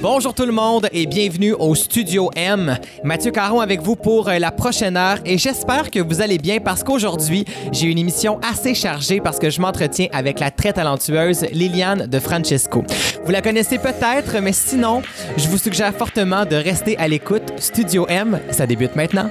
[0.00, 2.78] Bonjour tout le monde et bienvenue au Studio M.
[3.02, 6.60] Mathieu Caron avec vous pour euh, la prochaine heure et j'espère que vous allez bien
[6.60, 11.46] parce qu'aujourd'hui, j'ai une émission assez chargée parce que je m'entretiens avec la très talentueuse
[11.52, 12.84] Liliane de Francesco.
[13.24, 15.02] Vous la connaissez peut-être, mais sinon,
[15.36, 17.52] je vous suggère fortement de rester à l'écoute.
[17.58, 19.28] Studio M, ça débute maintenant.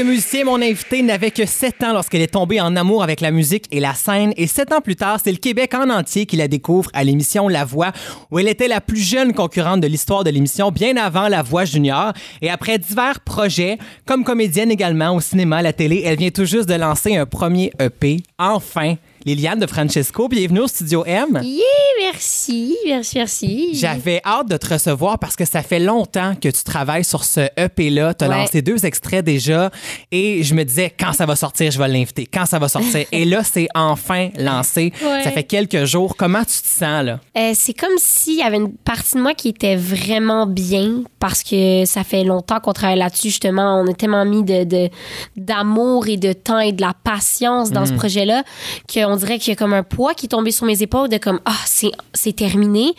[0.00, 3.30] De musicien, mon invité n'avait que 7 ans lorsqu'elle est tombée en amour avec la
[3.30, 4.32] musique et la scène.
[4.38, 7.48] Et 7 ans plus tard, c'est le Québec en entier qui la découvre à l'émission
[7.48, 7.92] La Voix,
[8.30, 11.66] où elle était la plus jeune concurrente de l'histoire de l'émission, bien avant La Voix
[11.66, 12.14] Junior.
[12.40, 16.46] Et après divers projets, comme comédienne également au cinéma, à la télé, elle vient tout
[16.46, 18.22] juste de lancer un premier EP.
[18.38, 18.94] Enfin,
[19.26, 21.38] Liliane de Francesco, bienvenue au Studio M.
[21.42, 21.62] Yeah,
[22.00, 23.70] merci, merci, merci.
[23.74, 27.40] J'avais hâte de te recevoir parce que ça fait longtemps que tu travailles sur ce
[27.58, 28.14] EP-là.
[28.14, 28.34] Tu as Ouais.
[28.38, 29.70] lancé deux extraits déjà
[30.10, 32.24] et je me disais, quand ça va sortir, je vais l'inviter.
[32.32, 33.04] Quand ça va sortir.
[33.12, 34.90] et là, c'est enfin lancé.
[35.04, 35.22] Ouais.
[35.22, 36.16] Ça fait quelques jours.
[36.16, 37.20] Comment tu te sens, là?
[37.36, 41.42] Euh, c'est comme s'il y avait une partie de moi qui était vraiment bien parce
[41.42, 43.82] que ça fait longtemps qu'on travaille là-dessus, justement.
[43.84, 44.88] On a tellement mis de, de-
[45.36, 48.44] d'amour et de temps et de la patience dans ce projet-là
[48.90, 51.18] qu'on dirait qu'il y a comme un poids qui est tombé sur mes épaules de
[51.18, 52.94] comme, ah, c'est, c'est terminé.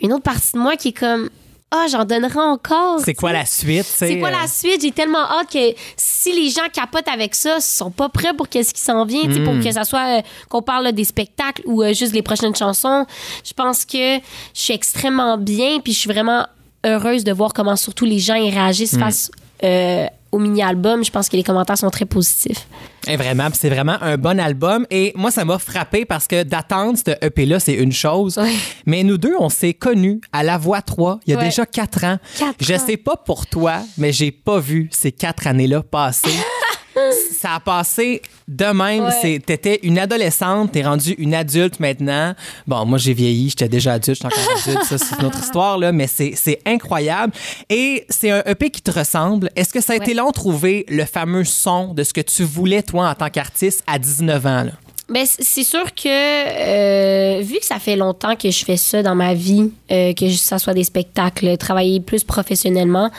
[0.00, 1.28] Une autre partie de moi qui est comme,
[1.74, 3.00] ah, j'en donnerai encore.
[3.00, 3.84] C'est quoi la suite?
[3.84, 4.82] C'est quoi la suite?
[4.82, 8.48] J'ai tellement hâte que si les gens capotent avec ça, ils sont pas prêts pour
[8.48, 11.82] qu'est-ce qui s'en vient, pour que ça soit euh, qu'on parle là, des spectacles ou
[11.82, 13.06] euh, juste les prochaines chansons.
[13.42, 14.20] Je pense que je
[14.52, 16.46] suis extrêmement bien, puis je suis vraiment
[16.84, 19.30] heureuse de voir comment surtout les gens y réagissent face
[19.64, 21.04] euh, au mini-album.
[21.04, 22.66] Je pense que les commentaires sont très positifs.
[23.06, 24.86] Eh, vraiment, c'est vraiment un bon album.
[24.90, 28.40] Et moi, ça m'a frappé parce que d'attendre ce EP-là, c'est une chose.
[28.86, 31.44] Mais nous deux, on s'est connus à La Voix 3 il y a Ouais.
[31.44, 32.18] déjà quatre ans.
[32.38, 32.78] Quatre Je ans.
[32.84, 36.30] sais pas pour toi, mais j'ai pas vu ces quatre années-là passer.
[37.32, 39.04] ça a passé de même.
[39.04, 39.38] Ouais.
[39.40, 42.34] T'étais une adolescente, t'es rendue une adulte maintenant.
[42.66, 44.84] Bon, moi, j'ai vieilli, j'étais déjà adulte, je suis encore adulte.
[44.84, 47.32] Ça, c'est une autre histoire, là, mais c'est incroyable.
[47.68, 49.50] Et c'est un EP qui te ressemble.
[49.56, 52.44] Est-ce que ça a été long de trouver le fameux son de ce que tu
[52.44, 54.64] voulais, toi, en tant qu'artiste, à 19 ans?
[54.64, 54.72] Là?
[55.08, 59.14] Ben, c'est sûr que euh, vu que ça fait longtemps que je fais ça dans
[59.14, 63.10] ma vie, euh, que ça soit des spectacles, travailler plus professionnellement,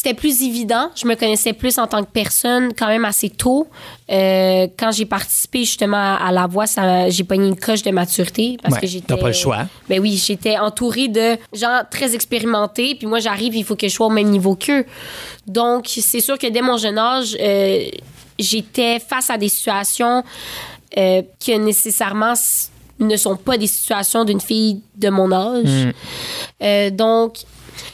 [0.00, 0.90] c'était plus évident.
[0.94, 3.66] Je me connaissais plus en tant que personne quand même assez tôt.
[4.10, 7.90] Euh, quand j'ai participé justement à, à la voix, ça, j'ai pogné une coche de
[7.90, 9.06] maturité parce Ouais, que j'étais.
[9.08, 9.66] t'as pas le choix.
[9.88, 12.94] Ben oui, j'étais entourée de gens très expérimentés.
[12.94, 14.84] Puis moi, j'arrive, il faut que je sois au même niveau qu'eux.
[15.48, 17.84] Donc, c'est sûr que dès mon jeune âge, euh,
[18.38, 20.22] j'étais face à des situations
[20.96, 22.34] euh, que nécessairement
[23.00, 25.92] ne sont pas des situations d'une fille de mon âge.
[26.62, 27.38] Euh, donc,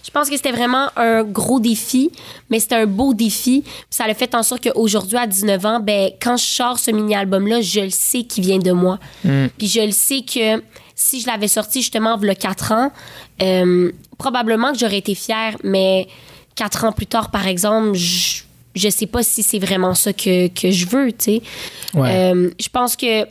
[0.05, 2.11] je pense que c'était vraiment un gros défi,
[2.51, 3.63] mais c'était un beau défi.
[3.63, 6.91] Puis ça a fait en sorte qu'aujourd'hui, à 19 ans, ben, quand je sors ce
[6.91, 8.99] mini-album-là, je le sais qu'il vient de moi.
[9.23, 10.63] Puis je le sais que
[10.95, 12.93] si je l'avais sorti justement il y a 4 ans,
[13.43, 16.07] euh, probablement que j'aurais été fière, mais
[16.55, 18.43] 4 ans plus tard, par exemple, je,
[18.75, 21.43] je sais pas si c'est vraiment ça que, que je veux, tu sais.
[21.95, 22.33] Ouais.
[22.33, 23.27] Euh, je pense que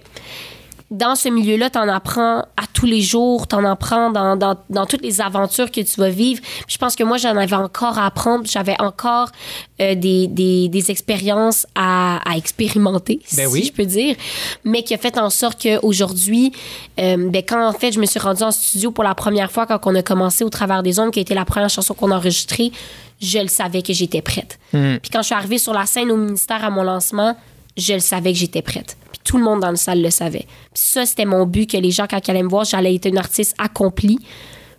[0.94, 4.56] dans ce milieu-là, tu en apprends à tous les jours, tu en apprends dans, dans,
[4.70, 6.40] dans toutes les aventures que tu vas vivre.
[6.42, 8.46] Puis je pense que moi, j'en avais encore à apprendre.
[8.46, 9.30] J'avais encore
[9.82, 13.64] euh, des, des, des expériences à, à expérimenter, Ben si oui.
[13.66, 14.16] je peux dire,
[14.64, 16.52] mais qui a fait en sorte qu'aujourd'hui,
[17.00, 19.66] euh, ben, quand en fait je me suis rendue en studio pour la première fois,
[19.66, 22.12] quand on a commencé au travers des ondes, qui a été la première chanson qu'on
[22.12, 22.72] a enregistrée,
[23.20, 24.60] je le savais que j'étais prête.
[24.72, 27.36] Puis quand je suis arrivée sur la scène au ministère à mon lancement,
[27.78, 28.96] je le savais que j'étais prête.
[29.24, 30.46] Tout le monde dans le salle le savait.
[30.74, 33.08] Puis ça, c'était mon but, que les gens, quand ils allaient me voir, j'allais être
[33.08, 34.20] une artiste accomplie,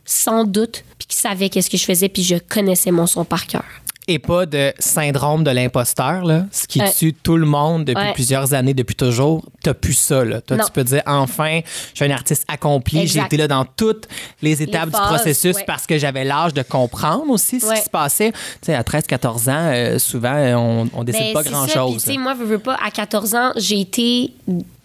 [0.04, 3.46] sans doute, puis qui savait qu'est-ce que je faisais, puis je connaissais mon son par
[3.46, 3.64] cœur.
[4.06, 6.92] Et pas de syndrome de l'imposteur, là, ce qui Ouais.
[6.92, 8.12] tue tout le monde depuis Ouais.
[8.12, 9.44] plusieurs années, depuis toujours.
[9.62, 10.42] T'as plus ça, là.
[10.42, 10.64] Toi, Non.
[10.64, 13.06] tu peux dire, enfin, je suis un artiste accompli.
[13.06, 14.06] J'ai été là dans toutes
[14.42, 15.64] les étapes du phases, processus ouais.
[15.66, 18.32] parce que j'avais l'âge de comprendre aussi ce qui se passait.
[18.32, 22.04] Tu sais, à 13, 14 ans, euh, souvent, on, on décide Ben, pas grand-chose.
[22.04, 24.32] tu sais, moi, veux, veux pas, à 14 ans, j'ai été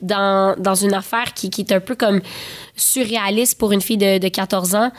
[0.02, 2.22] dans, dans une affaire qui, qui est un peu comme
[2.76, 4.92] surréaliste pour une fille de, de 14 ans.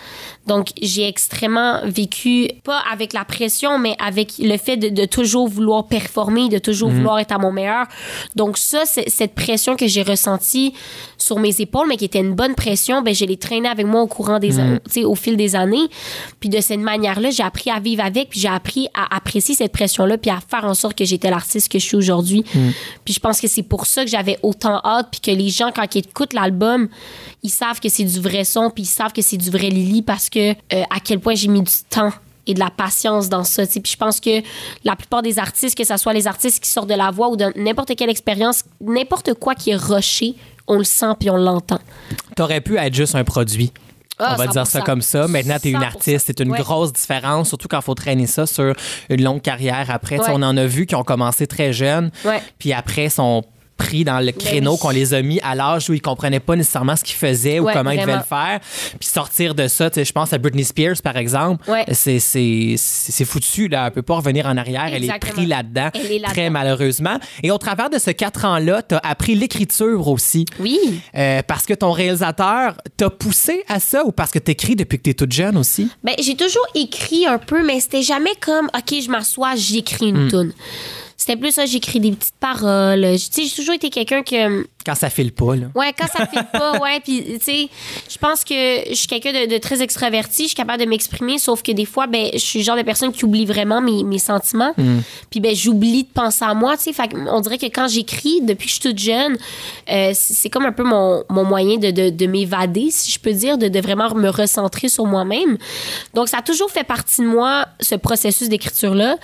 [0.47, 5.49] Donc, j'ai extrêmement vécu, pas avec la pression, mais avec le fait de, de toujours
[5.49, 7.87] vouloir performer, de toujours vouloir être à mon meilleur.
[8.37, 10.75] Donc, ça, c'est- cette pression que j'ai ressentie
[11.19, 14.03] sur mes épaules, mais qui était une bonne pression, ben, je l'ai traînée avec moi
[14.03, 14.51] au courant des
[14.85, 15.89] tu sais, au fil des années.
[16.41, 19.73] Puis de cette manière-là, j'ai appris à vivre avec, puis j'ai appris à apprécier cette
[19.73, 22.45] pression-là, puis à faire en sorte que j'étais l'artiste que je suis aujourd'hui.
[23.05, 25.71] Puis je pense que c'est pour ça que j'avais autant hâte, puis que les gens,
[25.75, 26.89] quand ils écoutent l'album,
[27.43, 30.03] ils savent que c'est du vrai son, puis ils savent que c'est du vrai Lily
[30.03, 32.13] parce que euh, à quel point j'ai mis du temps
[32.47, 33.65] et de la patience dans ça.
[33.67, 34.43] Puis je pense que
[34.85, 37.37] la plupart des artistes, que ce soit les artistes qui sortent de la voix ou
[37.37, 40.35] de n'importe quelle expérience, n'importe quoi qui est rushé,
[40.67, 41.79] on le sent puis on l'entend.
[42.37, 43.73] T'aurais pu être juste un produit.
[44.23, 44.85] Ah, on va dire ça 100%.
[44.85, 45.29] comme ça.
[45.29, 45.83] Maintenant, tu es une 100%.
[45.87, 46.27] artiste.
[46.27, 46.59] C'est une Ouais.
[46.59, 48.75] grosse différence, surtout quand il faut traîner ça sur
[49.09, 50.19] une longue carrière après.
[50.19, 50.27] Ouais.
[50.29, 52.43] On en a vu qui ont commencé très jeunes, Ouais.
[52.59, 53.45] puis après sont
[53.81, 54.79] pris dans le créneau Ben oui.
[54.83, 57.67] qu'on les a mis à l'âge où ils comprenaient pas nécessairement ce qu'ils faisaient ou
[57.73, 58.61] comment ils devaient le faire.
[58.99, 61.69] Puis sortir de ça, tu sais, je pense à Britney Spears, par exemple.
[61.71, 61.85] Ouais.
[61.93, 63.87] C'est, c'est, c'est c'est foutu, là.
[63.87, 64.89] Elle peut pas revenir en arrière.
[64.93, 65.91] Elle est prise là-dedans,
[66.25, 67.19] très malheureusement.
[67.43, 70.45] Et au travers de ces quatre ans-là, tu as appris l'écriture aussi.
[70.59, 70.79] Oui.
[71.17, 75.05] Euh, parce que ton réalisateur t'a poussé à ça ou parce que t'écris depuis que
[75.05, 75.89] t'es toute jeune aussi?
[76.05, 80.29] Ben, j'ai toujours écrit un peu, mais c'était jamais comme, OK, je m'assois, j'écris une
[80.29, 80.53] toune.
[81.21, 83.07] C'était plus ça, j'écris des petites paroles.
[83.13, 84.67] Tu sais, j'ai toujours été quelqu'un que.
[84.85, 85.67] Quand ça file pas, là.
[85.75, 87.01] Ouais, quand ça fait pas, ouais.
[87.01, 87.69] Puis, tu sais,
[88.11, 88.55] je pense que
[88.89, 90.45] je suis quelqu'un de, de très extraverti.
[90.45, 92.83] Je suis capable de m'exprimer, sauf que des fois, ben, je suis le genre de
[92.83, 94.73] personne qui oublie vraiment mes, mes sentiments.
[95.31, 97.03] Puis, ben, j'oublie de penser à moi, tu sais.
[97.31, 99.37] On dirait que quand j'écris, depuis que je suis toute jeune,
[99.91, 103.33] euh, c'est comme un peu mon, mon moyen de, de, de m'évader, si je peux
[103.33, 105.59] dire, de, de vraiment me recentrer sur moi-même.
[106.15, 109.17] Donc, ça a toujours fait partie de moi, ce processus d'écriture-là.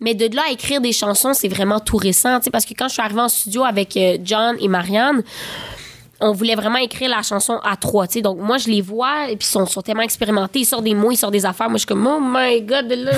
[0.00, 2.74] Mais de là à écrire des chansons, c'est vraiment tout récent, tu sais, parce que
[2.74, 5.13] quand je suis arrivée en studio avec euh, John et Marianne,
[6.20, 8.22] on voulait vraiment écrire la chanson à trois, tu sais.
[8.22, 10.60] Donc, moi, je les vois, et puis ils sont, sont tellement expérimentés.
[10.60, 11.68] Ils sortent des mots, ils sortent des affaires.
[11.68, 13.12] Moi, je suis comme, oh my God, là.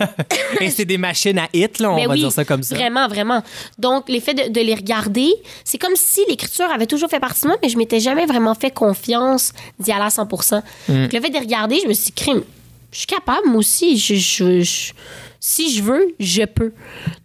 [0.60, 2.74] Et c'est des machines à hit, là, on Ben va oui, dire ça comme ça.
[2.74, 3.42] Vraiment, vraiment.
[3.78, 5.30] Donc, l'effet de, de les regarder,
[5.62, 8.54] c'est comme si l'écriture avait toujours fait partie de moi, mais je m'étais jamais vraiment
[8.54, 10.26] fait confiance d'y aller à 100 Mm.
[10.26, 12.42] Donc, Le fait de les regarder, je me suis dit, crime,
[12.90, 13.96] je suis capable, moi aussi.
[13.98, 14.92] Je, je- je-
[15.44, 16.72] si je veux, je peux.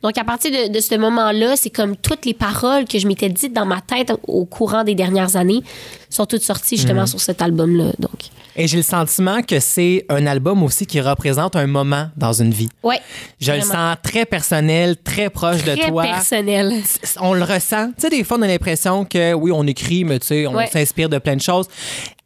[0.01, 3.29] Donc, à partir de, de ce moment-là, c'est comme toutes les paroles que je m'étais
[3.29, 5.61] dites dans ma tête au courant des dernières années
[6.09, 7.07] sont toutes sorties justement Mm.
[7.07, 7.91] sur cet album-là.
[7.99, 12.33] Donc, Et j'ai le sentiment que c'est un album aussi qui représente un moment dans
[12.33, 12.69] une vie.
[12.81, 12.99] ouais.
[13.39, 16.01] Je le sens très personnel, très proche de Très toi.
[16.01, 16.73] personnel.
[17.21, 17.89] On le ressent.
[17.89, 20.55] Tu sais, des fois, on a l'impression que oui, on écrit, mais tu sais, on
[20.55, 20.65] Ouais.
[20.65, 21.67] s'inspire de plein de choses.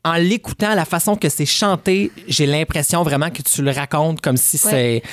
[0.03, 4.36] En l'écoutant, la façon que c'est chanté, j'ai l'impression vraiment que tu le racontes comme
[4.36, 5.03] si Ouais.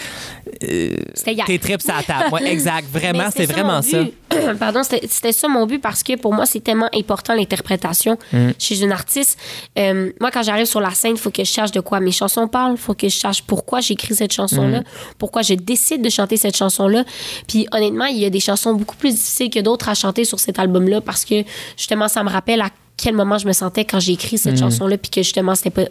[0.62, 1.44] c'est C'était hier.
[1.44, 2.32] tes tripes à la table.
[2.32, 2.88] Ouais, exact.
[2.90, 3.98] Vraiment, c'est vraiment ça.
[4.58, 8.50] Pardon, c'était ça mon but parce que pour moi, c'est tellement important l'interprétation Mm.
[8.58, 9.38] chez une artiste.
[9.78, 12.10] Euh, moi, quand j'arrive sur la scène, il faut que je cherche de quoi mes
[12.12, 12.72] chansons parlent.
[12.72, 14.84] Il faut que je cherche pourquoi j'écris cette chanson-là, Mm.
[15.18, 17.04] pourquoi je décide de chanter cette chanson-là.
[17.46, 20.40] Puis honnêtement, il y a des chansons beaucoup plus difficiles que d'autres à chanter sur
[20.40, 21.44] cet album-là parce que
[21.76, 24.98] justement, ça me rappelle à quel moment je me sentais quand j'ai écrit cette chanson-là,
[24.98, 25.88] puis que justement, c'était pas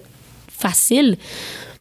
[0.48, 1.18] facile.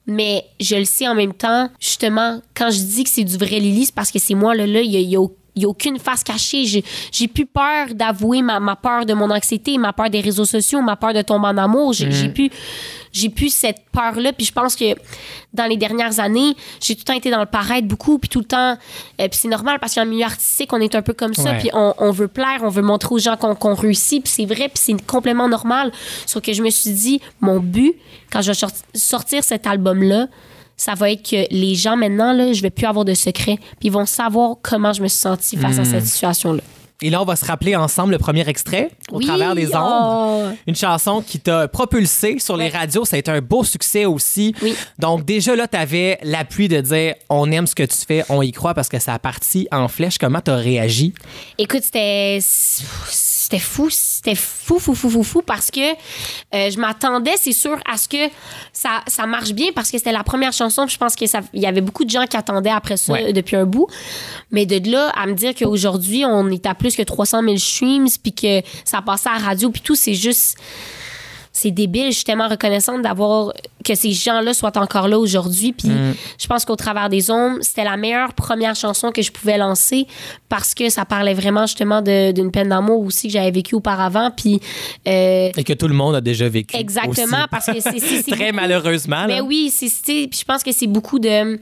[0.06, 3.58] Mais je le sais en même temps, justement, quand je dis que c'est du vrai
[3.58, 5.36] Lily, c'est parce que c'est moi, là, là, il y a, il y a au-
[5.56, 6.66] il y a aucune face cachée.
[6.66, 10.44] J'ai, j'ai plus peur d'avouer ma, ma peur de mon anxiété, ma peur des réseaux
[10.44, 11.94] sociaux, ma peur de tomber en amour.
[11.94, 12.50] J'ai, j'ai plus,
[13.10, 14.32] j'ai plus cette peur-là.
[14.34, 14.84] Puis je pense que
[15.54, 18.18] dans les dernières années, j'ai tout le temps été dans le paraître beaucoup.
[18.18, 18.72] Puis tout le temps,
[19.20, 21.52] euh, puis c'est normal parce qu'en milieu artistique, on est un peu comme ça.
[21.52, 21.58] Ouais.
[21.58, 24.22] Puis on, on veut plaire, on veut montrer aux gens qu'on, qu'on réussit.
[24.22, 25.90] Puis c'est vrai, puis c'est complètement normal.
[26.26, 27.94] Sauf que je me suis dit, mon but,
[28.30, 30.26] quand je vais sorti- sortir cet album-là,
[30.76, 33.56] ça va être que les gens maintenant, là, je vais plus avoir de secret.
[33.78, 35.84] Puis ils vont savoir comment je me suis sentie face à Hmm.
[35.86, 36.62] cette situation-là.
[37.02, 39.76] Et là, on va se rappeler ensemble le premier extrait, Au Oui, travers des oh.
[39.78, 40.54] ondes.
[40.66, 43.04] Une chanson qui t'a propulsé sur les radios.
[43.04, 44.54] Ça a été un beau succès aussi.
[44.62, 44.74] Oui.
[44.98, 48.40] Donc, déjà là, tu avais l'appui de dire on aime ce que tu fais, on
[48.40, 50.16] y croit parce que ça a parti en flèche.
[50.16, 51.12] Comment tu as réagi?
[51.58, 52.38] Écoute, c'était
[53.48, 57.78] c'était fou, c'était fou, fou, fou, fou, fou, parce que euh, je m'attendais, c'est sûr,
[57.88, 58.28] à ce que
[58.72, 61.80] ça, ça marche bien, parce que c'était la première chanson, je pense qu'il y avait
[61.80, 63.32] beaucoup de gens qui attendaient après ça Ouais.
[63.32, 63.86] depuis un bout.
[64.50, 68.08] Mais de là à me dire qu'aujourd'hui, on est à plus que 300 000 streams,
[68.20, 70.56] puis que ça passait à la radio, puis tout, c'est juste
[71.58, 72.06] c'est débile.
[72.10, 73.52] Je suis tellement reconnaissante d'avoir
[73.84, 75.72] que ces gens-là soient encore là aujourd'hui.
[75.72, 75.88] Puis
[76.38, 80.06] je pense qu'au travers des ombres, c'était la meilleure première chanson que je pouvais lancer
[80.48, 84.30] parce que ça parlait vraiment justement d'une peine d'amour aussi que j'avais vécue auparavant.
[84.36, 84.60] Puis
[85.08, 86.76] euh, Et que tout le monde a déjà vécu.
[86.76, 87.48] exactement aussi.
[87.50, 89.20] parce que c'est Très malheureusement.
[89.22, 89.26] là.
[89.28, 91.58] mais oui, c'est, c'est- puis je pense que c'est beaucoup de.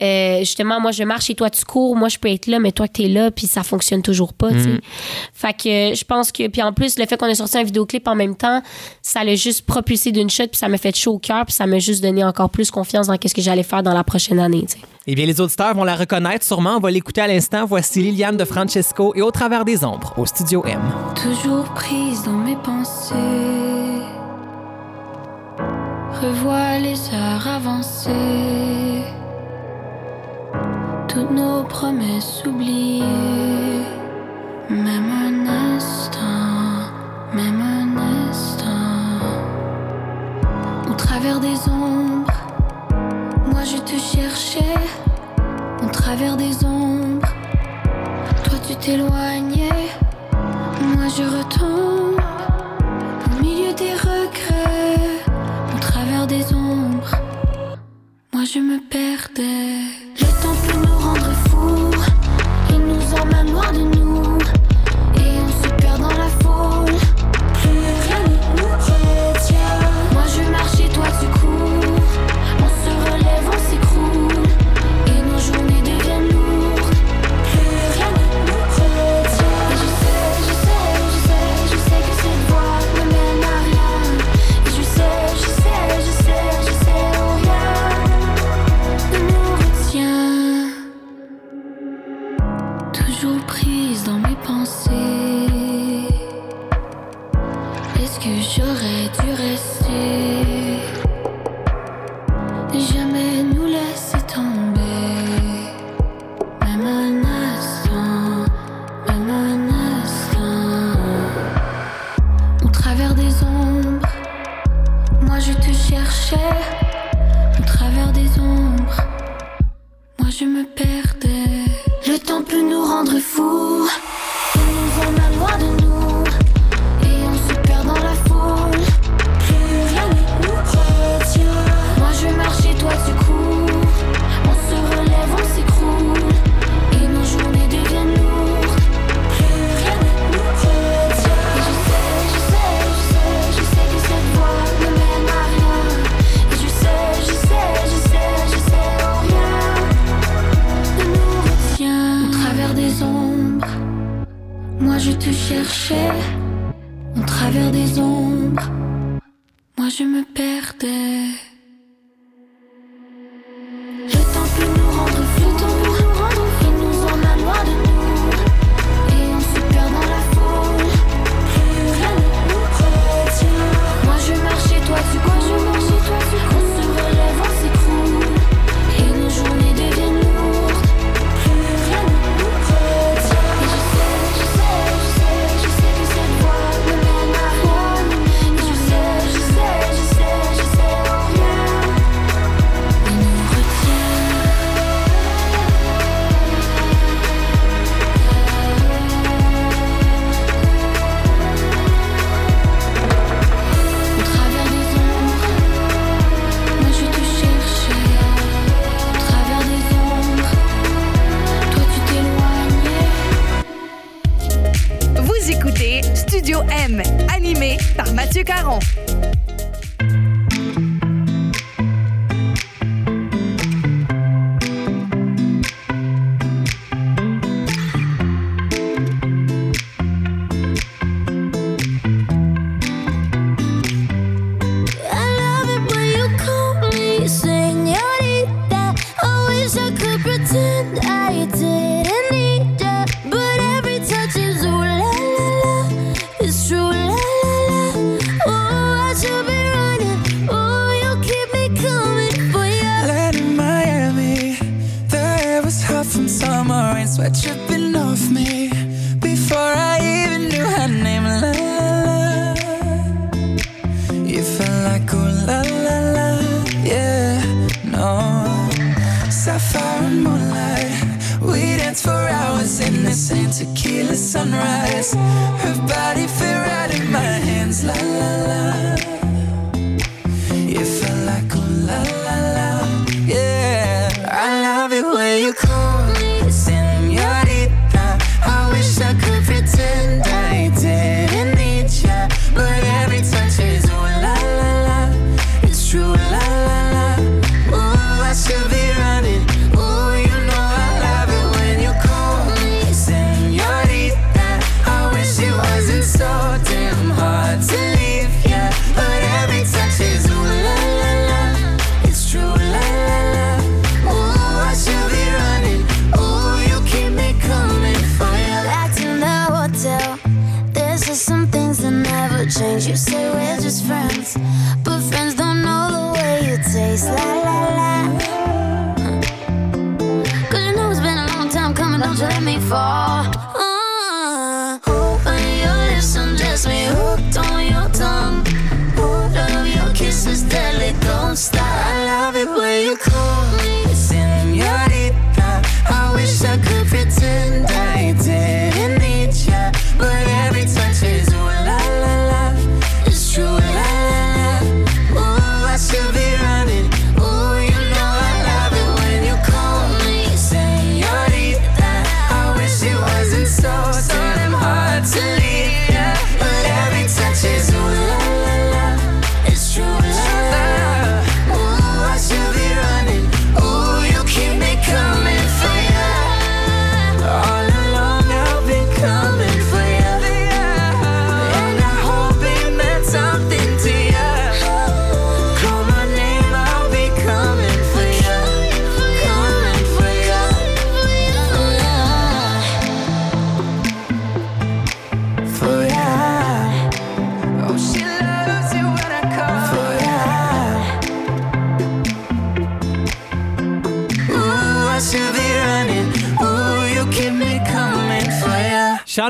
[0.00, 2.70] Euh, justement, moi, je marche et toi, tu cours, moi, je peux être là, mais
[2.70, 4.78] toi, que t'es là, puis ça fonctionne toujours pas, mm.
[5.32, 7.64] Fait que euh, je pense que, puis en plus, le fait qu'on ait sorti un
[7.64, 8.62] vidéoclip en même temps,
[9.02, 11.66] ça l'a juste propulsé d'une shot, puis ça m'a fait chaud au cœur, puis ça
[11.66, 14.64] m'a juste donné encore plus confiance dans qu'est-ce que j'allais faire dans la prochaine année,
[14.68, 14.78] tu.
[15.10, 16.76] Eh bien, les auditeurs vont la reconnaître sûrement.
[16.76, 17.64] On va l'écouter à l'instant.
[17.64, 20.78] Voici Liliane de Francesco et Au travers des ombres au Studio M.
[21.14, 23.14] Toujours prise dans mes pensées,
[26.20, 28.97] revois les heures avancées
[31.08, 33.02] toutes nos promesses oubliées.
[34.68, 36.92] Même un instant,
[37.32, 38.68] même un instant.
[40.90, 42.40] Au travers des ombres,
[43.46, 44.78] moi je te cherchais.
[45.82, 47.32] Au travers des ombres,
[48.44, 49.88] toi tu t'éloignais.
[50.94, 52.20] Moi je retombe
[53.26, 55.22] au milieu des regrets.
[55.74, 57.14] Au travers des ombres,
[58.32, 60.08] moi je me perdais.
[63.58, 63.97] wanna know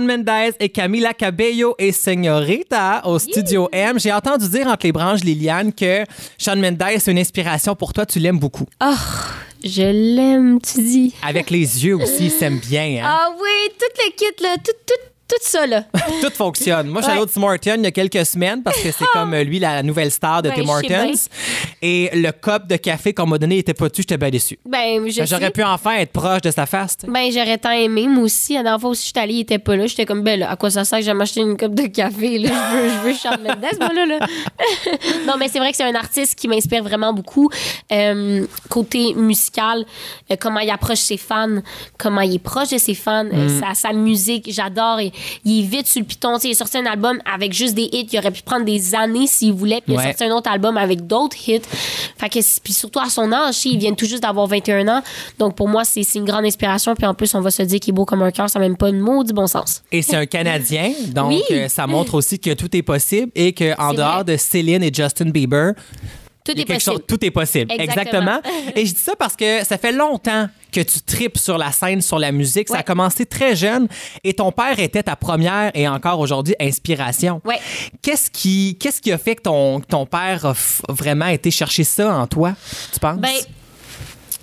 [0.08, 3.98] Mendes et Camila Cabello et Señorita au Studio M.
[4.00, 6.04] J'ai entendu dire entre les branches, Liliane, que
[6.38, 8.06] Sean Mendes est une inspiration pour toi.
[8.06, 8.64] Tu l'aimes beaucoup.
[8.82, 8.94] Oh,
[9.62, 11.14] je l'aime, tu dis.
[11.22, 13.02] Avec les yeux aussi, il s'aime bien.
[13.04, 13.06] hein.
[13.06, 15.82] Ah oui, tout le kit, là, tout, tout, tout ça, là.
[16.22, 16.88] Tout fonctionne.
[16.88, 17.26] Moi, je suis allée Ouais.
[17.26, 19.82] au Tim Hortons il y a quelques semaines parce que c'est comme euh, lui, la
[19.82, 21.12] nouvelle star de Ben, Tim je Hortons.
[21.82, 24.02] Et le cup de café qu'on m'a donné n'était pas dessus.
[24.02, 24.58] J'étais bien déçu.
[24.64, 26.96] Ben, je Ben, J'aurais pu enfin être proche de sa face.
[27.06, 28.54] Ben, j'aurais tant aimé, moi aussi.
[28.54, 29.86] La dernière fois aussi, j'étais allée, il était pas là.
[29.86, 32.38] J'étais comme, ben là, à quoi ça sert que j'aime acheter une coupe de café,
[32.38, 32.48] là?
[32.72, 34.18] Je veux, je veux Charles Mendes, moi, là, là.
[35.26, 37.50] non, mais c'est vrai que c'est un artiste qui m'inspire vraiment beaucoup.
[37.92, 39.84] Euh, côté musical,
[40.30, 41.58] euh, comment il approche ses fans,
[41.98, 43.30] comment il est proche de ses fans, Mm.
[43.34, 45.00] euh, sa, sa musique, j'adore.
[45.44, 46.34] Il est vite sur le piton.
[46.34, 48.08] Tu sais, il a sorti un album avec juste des hits.
[48.12, 49.80] Il aurait pu prendre des années s'il voulait.
[49.84, 51.60] Puis il a sorti un autre album avec d'autres hits.
[52.18, 55.02] Fait que, puis surtout à son âge, il vient tout juste d'avoir 21 ans.
[55.38, 56.94] Donc pour moi, c'est c'est une grande inspiration.
[56.94, 58.48] Puis en plus, on va se dire qu'il est beau comme un cœur.
[58.50, 59.82] Ça n'a même pas de mot du bon sens.
[59.92, 61.42] Et c'est un Canadien, donc Oui.
[61.50, 64.32] euh, ça montre aussi que tout est possible et qu'en dehors vrai.
[64.32, 65.72] de Céline et Justin Bieber,
[66.44, 67.70] Tout est chose- tout est possible.
[67.78, 68.40] Exactement.
[68.74, 72.02] Et je dis ça parce que ça fait longtemps que tu tripes sur la scène,
[72.02, 72.68] sur la musique.
[72.68, 73.88] Ça a commencé très jeune
[74.24, 77.40] et ton père était ta première et encore aujourd'hui inspiration.
[77.44, 77.58] Ouais.
[78.02, 80.54] Qu'est-ce qui, qu'est-ce qui a fait que ton, ton père a
[80.88, 82.54] vraiment été chercher ça en toi,
[82.92, 83.18] tu penses?
[83.18, 83.30] Ben,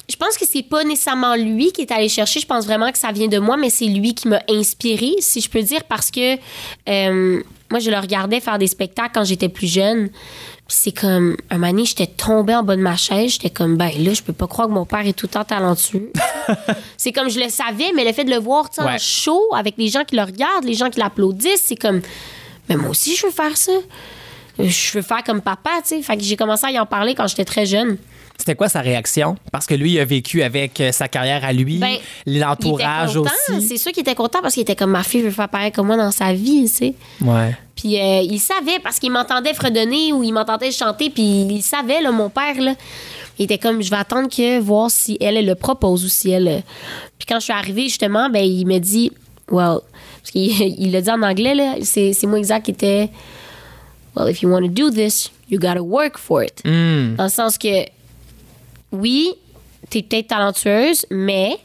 [0.08, 2.40] je pense que c'est pas nécessairement lui qui est allé chercher.
[2.40, 5.42] Je pense vraiment que ça vient de moi, mais c'est lui qui m'a inspiré, si
[5.42, 6.36] je peux dire, parce que
[6.88, 10.10] euh, moi, je le regardais faire des spectacles quand j'étais plus jeune.
[10.68, 13.34] C'est comme, un moment donné, j'étais tombée en bas de ma chaise.
[13.34, 15.44] J'étais comme, ben là, je peux pas croire que mon père est tout le temps
[15.44, 16.12] talentueux.
[16.98, 18.94] c'est comme, je le savais, mais le fait de le voir tu sais, Ouais.
[18.96, 22.02] en show avec les gens qui le regardent, les gens qui l'applaudissent, c'est comme,
[22.68, 23.74] mais moi aussi, je veux faire ça.
[24.58, 26.02] Je veux faire comme papa, tu sais.
[26.02, 27.98] Fait que j'ai commencé à y en parler quand j'étais très jeune.
[28.38, 29.36] C'était quoi sa réaction?
[29.52, 31.96] Parce que lui, il a vécu avec euh, sa carrière à lui, Ben,
[32.28, 33.62] l'entourage aussi.
[33.68, 35.88] C'est sûr qu'il était content parce qu'il était comme ma fille veut faire pareil comme
[35.88, 36.94] moi dans sa vie, tu sais.
[37.22, 37.56] Ouais.
[37.76, 42.02] Puis euh, il savait parce qu'il m'entendait fredonner ou il m'entendait chanter, puis il savait,
[42.02, 42.74] là, mon père, là.
[43.38, 46.30] Il était comme, je vais attendre que voir si elle, elle le propose ou si
[46.32, 46.48] elle.
[46.48, 46.60] euh.
[47.18, 49.12] Puis quand je suis arrivée, justement, ben, il me dit,
[49.52, 49.80] well,
[50.22, 53.10] parce qu'il il l'a dit en anglais, là, c'est c'est moi exact qui était,
[54.16, 56.62] well, if you want to do this, you gotta work for it.
[56.64, 57.16] Hmm.
[57.16, 57.86] Dans le sens que,
[58.96, 59.34] oui,
[59.90, 61.58] t'es peut-être talentueuse, mais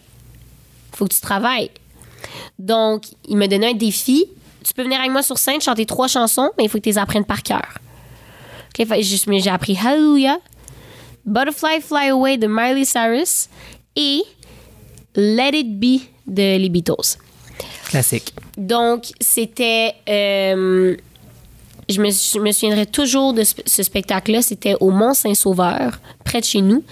[0.93, 1.71] faut que tu travailles.
[2.59, 4.27] Donc, il me donnait un défi.
[4.64, 6.90] Tu peux venir avec moi sur scène, chanter trois chansons, mais il faut que tu
[6.90, 7.79] les apprennes par cœur.
[8.69, 10.38] OK, fait que j'ai mais j'ai appris Hallelujah,
[11.25, 13.49] Butterfly Fly Away de Miley Cyrus
[13.97, 14.23] et
[15.16, 17.19] Let It Be de les Beatles.
[17.88, 18.35] Classique.
[18.57, 19.95] Donc, c'était.
[20.09, 20.97] euh,
[21.90, 24.42] je, me, je me souviendrai toujours de ce, ce spectacle-là.
[24.42, 26.83] C'était au Mont-Saint-Sauveur, près de chez nous.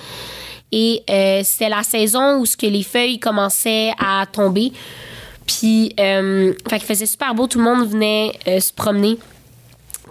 [0.73, 4.73] Et euh, c'était la saison où ce que les feuilles commençaient à tomber.
[5.47, 7.47] Puis, euh, fait qu'il faisait super beau.
[7.47, 9.19] Tout le monde venait euh, se promener.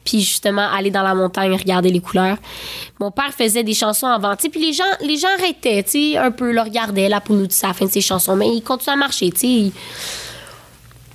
[0.04, 2.38] Puis justement, aller dans la montagne, regarder les couleurs.
[3.00, 6.54] Mon père faisait des chansons avant, puis les gens, les gens arrêtaient, tu un peu,
[6.54, 9.32] le regardaient, la poule à la fin de ses chansons, mais il continuait à marcher,
[9.32, 9.72] tu sais.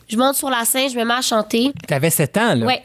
[0.08, 1.72] Je monte sur la scène, je me mets à chanter.
[1.88, 2.66] T'avais 7 ans, là.
[2.66, 2.82] Ouais.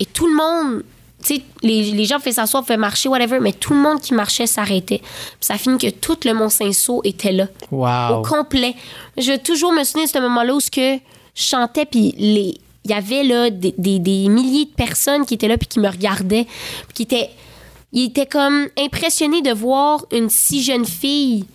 [0.00, 0.82] Et tout le monde,
[1.22, 4.12] tu sais, les, les gens faisaient s'asseoir, faisaient marcher, whatever, mais tout le monde qui
[4.14, 4.98] marchait s'arrêtait.
[4.98, 7.46] Puis ça finit que tout le Mont-Saint-Saul était là.
[7.70, 8.22] Au Wow.
[8.22, 8.74] complet.
[9.16, 12.54] Je vais toujours me souvenir de ce moment-là où ce que je chantais, puis les,
[12.84, 15.80] il y avait là des, des- des milliers de personnes qui étaient là puis qui
[15.80, 16.44] me regardaient,
[16.88, 17.30] puis qui étaient,
[17.92, 21.46] ils étaient comme impressionnés de voir une si jeune fille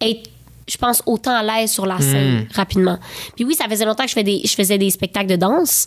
[0.00, 0.30] être,
[0.68, 2.98] je pense, autant à l'aise sur la scène rapidement.
[3.34, 5.86] Puis oui, ça faisait longtemps que je, fais des, je faisais des spectacles de danse,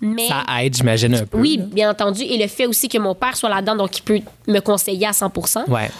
[0.00, 1.38] mais Ça aide, j'imagine, un peu.
[1.38, 4.20] oui, bien entendu, et le fait aussi que mon père soit là-dedans, donc il peut
[4.48, 5.32] me conseiller à 100
[5.68, 5.90] Ouais.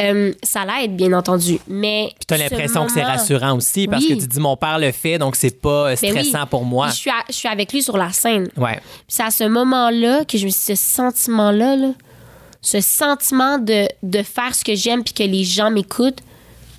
[0.00, 1.58] euh, ça l'aide, bien entendu.
[1.68, 4.16] Mais Puis t'as ce l'impression que c'est rassurant aussi parce Oui.
[4.16, 6.24] que tu dis mon père le fait, donc c'est pas euh, Ben oui.
[6.24, 6.88] stressant pour moi.
[6.88, 8.48] Je suis, à- je suis avec lui sur la scène.
[8.56, 8.80] Ouais.
[9.08, 11.88] C'est à ce moment-là que je me suis dit, ce sentiment-là, là,
[12.62, 16.18] ce sentiment de, de faire ce que j'aime puis que les gens m'écoutent,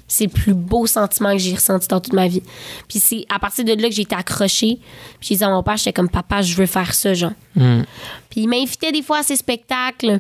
[0.08, 2.44] c'est le plus beau sentiment que j'ai ressenti dans toute ma vie.
[2.88, 4.80] Puis c'est à partir de là que j'ai été accrochée.
[5.20, 7.34] Puis j'ai dit à mon père, j'étais comme, papa, je veux faire ça, genre.
[7.56, 7.82] Hmm.
[8.30, 10.20] Puis il m'invitait des fois à ses spectacles.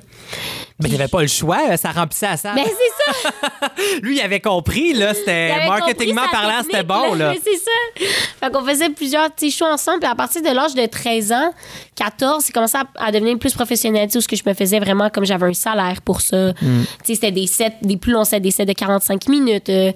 [0.79, 2.53] Mais il avait pas le choix, ça remplissait à ça.
[2.53, 3.29] Mais c'est ça!
[4.01, 5.49] Lui, il avait compris, là, c'était
[6.13, 7.33] sa parlant, c'était bon, là.
[7.33, 8.07] Mais c'est ça.
[8.39, 9.99] Fait qu'on faisait plusieurs petits shows ensemble.
[10.01, 11.51] Puis à partir de l'âge de 13 ans,
[11.95, 14.07] 14, c'est commencé à, à devenir plus professionnel.
[14.09, 16.51] Tu sais, que je me faisais vraiment comme j'avais un salaire pour ça.
[16.51, 16.53] Mm.
[16.61, 19.69] Tu sais, c'était des sets, des plus longs sets, des sets de 45 minutes.
[19.69, 19.91] euh,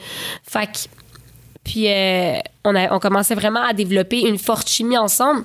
[0.50, 0.90] fait que-
[1.64, 5.44] Puis euh, on, a, on commençait vraiment à développer une forte chimie ensemble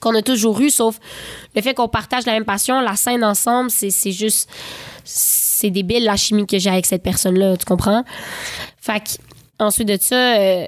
[0.00, 0.98] qu'on a toujours eu, sauf
[1.54, 4.48] le fait qu'on partage la même passion, la scène ensemble, c'est juste.
[5.04, 8.02] C'est débile la chimie que j'ai avec cette personne-là, tu comprends?
[8.80, 9.10] Fait que,
[9.58, 10.66] ensuite de ça, euh,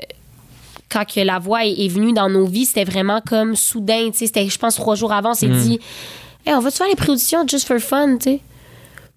[0.91, 4.19] quand que la voix est, est venue dans nos vies, c'était vraiment comme soudain, tu
[4.19, 4.27] sais.
[4.27, 5.81] C'était, je pense, trois jours avant, on s'est dit,
[6.45, 8.41] hey, on va-tu faire les pré-auditions just for fun, tu sais?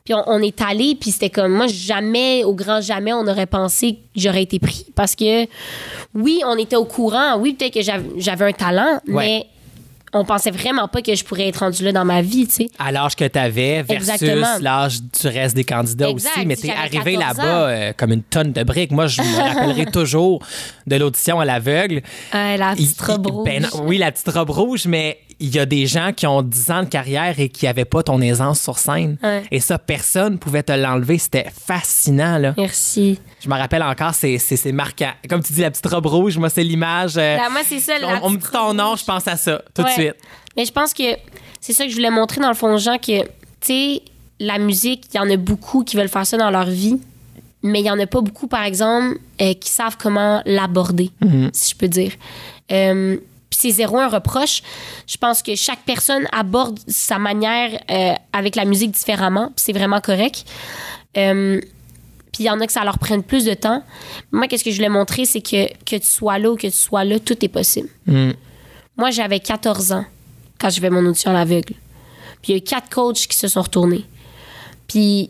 [0.06, 3.48] Puis on, on est allé, puis c'était comme, moi, jamais, au grand jamais, on aurait
[3.48, 4.86] pensé que j'aurais été pris.
[4.96, 5.46] Parce que,
[6.14, 9.14] oui, on était au courant, oui, peut-être que j'avais j'avais un talent, Ouais.
[9.14, 9.46] mais
[10.16, 12.68] on pensait vraiment pas que je pourrais être rendue là dans ma vie, tu sais.
[12.80, 14.22] À l'âge que tu avais versus
[14.62, 16.32] l'âge du reste des candidats Exact.
[16.38, 16.46] aussi.
[16.46, 18.92] Mais t'es J'avais arrivé 14 là-bas euh, comme une tonne de briques.
[18.92, 20.42] Moi, je me rappellerai toujours
[20.88, 22.02] de l'audition à l'aveugle.
[22.34, 23.46] Euh, la petite robe rouge.
[23.46, 26.42] ben non, oui, la petite robe rouge, mais il y a des gens qui ont
[26.42, 29.18] 10 ans de carrière et qui n'avaient pas ton aisance sur scène.
[29.22, 29.44] Ouais.
[29.52, 31.18] Et ça, personne pouvait te l'enlever.
[31.18, 32.38] C'était fascinant.
[32.38, 32.54] Là.
[32.58, 33.20] Merci.
[33.42, 34.40] Je me rappelle encore, c'est,
[34.72, 35.12] marquant.
[35.30, 37.18] Comme tu dis, la petite robe rouge, moi, c'est l'image.
[37.18, 37.98] euh, Là, moi, c'est ça.
[38.00, 40.16] la on, on me dit ton nom, je pense à ça, tout de suite.
[40.56, 41.04] Mais je pense que
[41.60, 43.28] c'est ça que je voulais montrer dans le fond aux gens que, tu
[43.62, 44.02] sais,
[44.40, 46.98] la musique, il y en a beaucoup qui veulent faire ça dans leur vie,
[47.62, 51.10] mais il y en a pas beaucoup, par exemple, euh, qui savent comment l'aborder,
[51.52, 52.12] si je peux dire.
[52.72, 53.18] Euh,
[53.66, 54.62] c'est zéro un reproche.
[55.08, 60.02] Je pense que chaque personne aborde sa manière euh, avec la musique différemment, c'est vraiment
[60.02, 60.46] correct.
[61.18, 61.60] Euh,
[62.32, 63.82] puis il y en a que ça leur prenne plus de temps.
[64.32, 66.74] Moi, qu'est-ce que je voulais montrer, c'est que que tu sois là ou que tu
[66.74, 67.90] sois là, tout est possible.
[68.98, 70.06] Moi, j'avais 14 ans
[70.60, 71.74] quand j'ai fait mon audition à l'aveugle.
[72.42, 74.06] Puis il y a eu quatre coachs qui se sont retournés.
[74.88, 75.30] Puis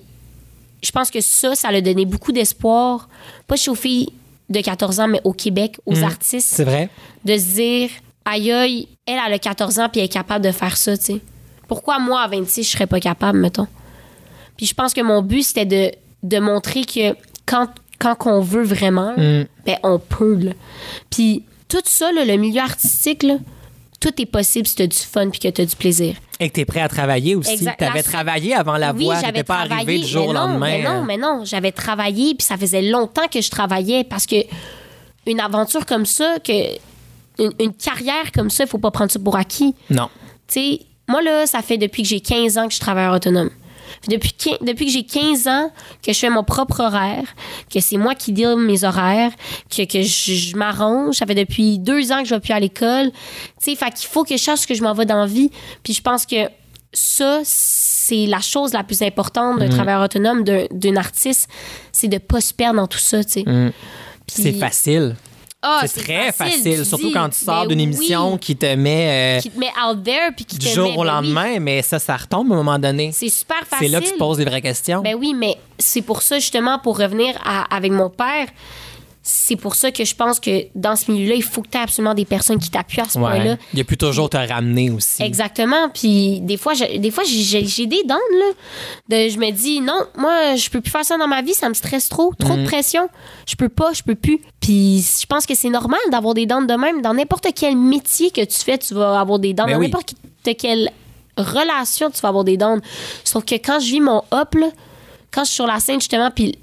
[0.83, 3.07] je pense que ça, ça a donné beaucoup d'espoir,
[3.47, 4.09] pas chez aux filles
[4.49, 6.89] de 14 ans, mais au Québec, aux artistes, C'est vrai?
[7.23, 7.89] de se dire,
[8.25, 11.03] aïe, aïe, elle, elle a 14 ans puis elle est capable de faire ça, tu
[11.05, 11.21] sais.
[11.67, 13.67] Pourquoi moi, à 26, je serais pas capable, mettons?
[14.57, 15.91] Puis je pense que mon but, c'était de,
[16.23, 17.67] de montrer que quand,
[17.99, 19.45] quand on veut vraiment, Mm.
[19.65, 20.51] ben on peut, là.
[21.09, 23.37] Puis tout ça, là, le milieu artistique, là,
[23.99, 26.15] tout est possible si tu as du fun puis que tu as du plaisir.
[26.39, 27.57] Et que tu es prêt à travailler aussi.
[27.57, 30.33] Tu avais La- travaillé avant la oui, voix, tu pas arrivé travaillé, du jour au
[30.33, 30.59] lendemain.
[30.77, 31.05] Mais non, euh.
[31.05, 34.35] mais non, j'avais travaillé puis ça faisait longtemps que je travaillais parce que
[35.25, 36.51] une aventure comme ça, que
[37.39, 39.75] une, une carrière comme ça, il faut pas prendre ça pour acquis.
[39.89, 40.09] Non.
[40.47, 43.49] Tu sais, moi, là, ça fait depuis que j'ai 15 ans que je travaille autonome.
[44.07, 45.71] Depuis, depuis que j'ai 15 ans
[46.03, 47.23] que je fais mon propre horaire,
[47.73, 49.31] que c'est moi qui deal mes horaires,
[49.69, 51.15] que, que je, je m'arrange.
[51.15, 53.11] Ça fait depuis deux ans que je vais plus à l'école.
[53.61, 55.49] Tu sais, fait qu'il faut que je ce que je m'en vais dans la vie.
[55.83, 56.49] Puis je pense que
[56.93, 61.49] ça, c'est la chose la plus importante d'un travailleur autonome, d'un, artiste,
[61.91, 63.43] c'est de pas se perdre dans tout ça, tu sais.
[63.43, 65.15] Puis- C'est facile.
[65.67, 68.75] Ah, c'est très facile, surtout dis, quand tu sors ben d'une oui, émission qui te
[68.75, 71.19] met euh, qui te met out there puis qui du te jour met- au ben
[71.21, 71.27] oui.
[71.27, 73.11] lendemain, mais ça, ça retombe à un moment donné.
[73.13, 73.87] C'est super facile.
[73.87, 75.01] C'est là que tu te poses les vraies questions.
[75.01, 78.47] Ben oui, mais c'est pour ça, justement, pour revenir à- avec mon père,
[79.27, 81.81] c'est pour ça que je pense que dans ce milieu-là, il faut que tu aies
[81.81, 83.23] absolument des personnes qui t'appuient à ce Ouais.
[83.23, 83.57] point-là.
[83.73, 85.23] Il y a pu toujours te ramener aussi.
[85.23, 85.89] Exactement.
[85.91, 88.45] Puis des fois, je- des fois j'ai- des dents, là.
[89.09, 91.67] De, je me dis, non, moi, je peux plus faire ça dans ma vie, ça
[91.69, 93.09] me stresse trop, trop de pression.
[93.47, 94.39] Je peux pas, je peux plus.
[94.61, 97.01] Puis je pense que c'est normal d'avoir des dents de même.
[97.01, 99.65] Dans n'importe quel métier que tu fais, tu vas avoir des dents.
[99.65, 99.87] Ben dans oui.
[99.87, 100.13] n'importe
[100.59, 100.91] quelle
[101.35, 102.77] relation, tu vas avoir des dents.
[103.23, 104.67] Sauf que quand je vis mon hop, là,
[105.31, 106.57] quand je suis sur la scène, justement, puis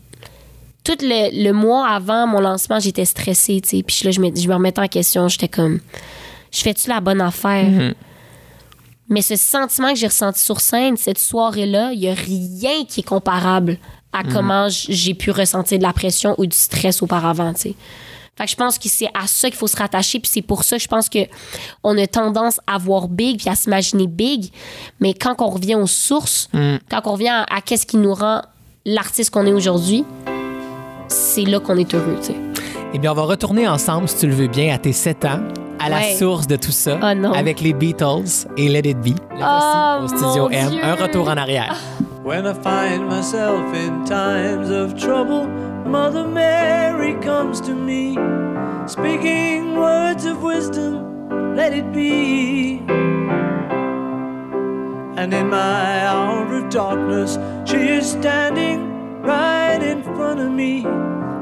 [0.84, 3.82] tout le, le mois avant mon lancement, j'étais stressée, tu sais.
[3.82, 5.28] Puis là, je me, je me remettais en question.
[5.28, 5.80] J'étais comme,
[6.50, 7.64] je fais-tu la bonne affaire?
[7.68, 7.94] Mhm.
[9.08, 13.00] Mais ce sentiment que j'ai ressenti sur scène, cette soirée-là, il n'y a rien qui
[13.00, 13.78] est comparable
[14.12, 14.32] à Mhm.
[14.32, 17.74] comment j'ai pu ressentir de la pression ou du stress auparavant, tu sais.
[18.36, 20.18] Fait que je pense que c'est à ça qu'il faut se rattacher.
[20.18, 21.18] Puis c'est pour ça que je pense que
[21.84, 24.50] on a tendance à voir big puis à s'imaginer big.
[25.00, 26.48] Mais quand on revient aux sources,
[26.90, 28.40] quand on revient à, à qu'est-ce qui nous rend
[28.86, 30.04] l'artiste qu'on est aujourd'hui,
[31.08, 32.36] c'est là qu'on est heureux, tu sais.
[32.94, 35.40] Eh bien, on va retourner ensemble, si tu le veux bien, à tes 7 ans,
[35.78, 36.14] à la Ouais.
[36.18, 37.32] source de tout ça, Oh non.
[37.32, 39.18] avec les Beatles et Let It Be.
[39.30, 40.68] Le Oh, voici au Studio mon M.
[40.70, 40.80] Dieu.
[40.84, 41.74] Un retour en arrière.
[42.24, 45.48] When I find myself in times of trouble,
[45.86, 48.16] Mother Mary comes to me,
[48.86, 51.00] speaking words of wisdom,
[51.56, 52.80] let it be.
[55.16, 58.91] And in my hour of darkness, she is standing
[59.22, 60.82] right in front of me,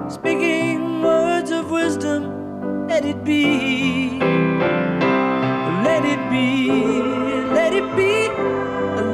[0.08, 4.18] speaking words of wisdom, let it be.
[5.84, 6.68] Let it be,
[7.52, 8.28] let it be,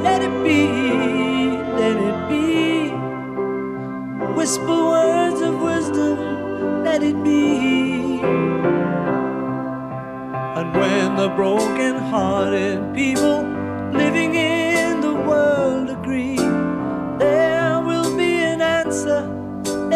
[0.03, 0.67] let it be,
[1.79, 2.91] let it be.
[4.35, 8.19] Whisper words of wisdom, let it be.
[10.57, 13.43] And when the broken-hearted people
[13.93, 16.37] living in the world agree,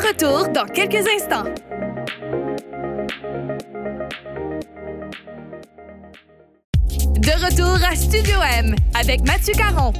[0.00, 1.44] De retour dans quelques instants.
[7.18, 9.92] De retour à Studio M avec Mathieu Caron.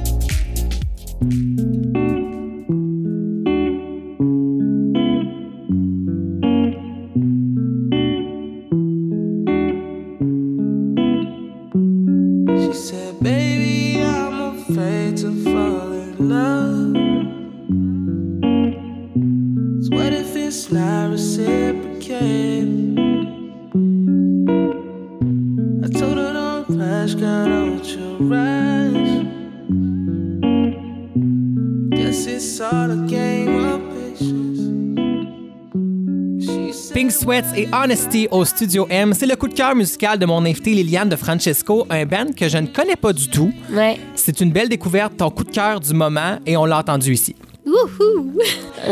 [37.57, 39.13] Et Honesty au Studio M.
[39.15, 42.47] C'est le coup de cœur musical de mon invité Liliane de Francesco, un band que
[42.47, 43.51] je ne connais pas du tout.
[43.71, 43.99] Ouais.
[44.13, 47.35] C'est une belle découverte, ton coup de cœur du moment, et on l'a entendu ici.
[47.65, 48.37] Wouhou!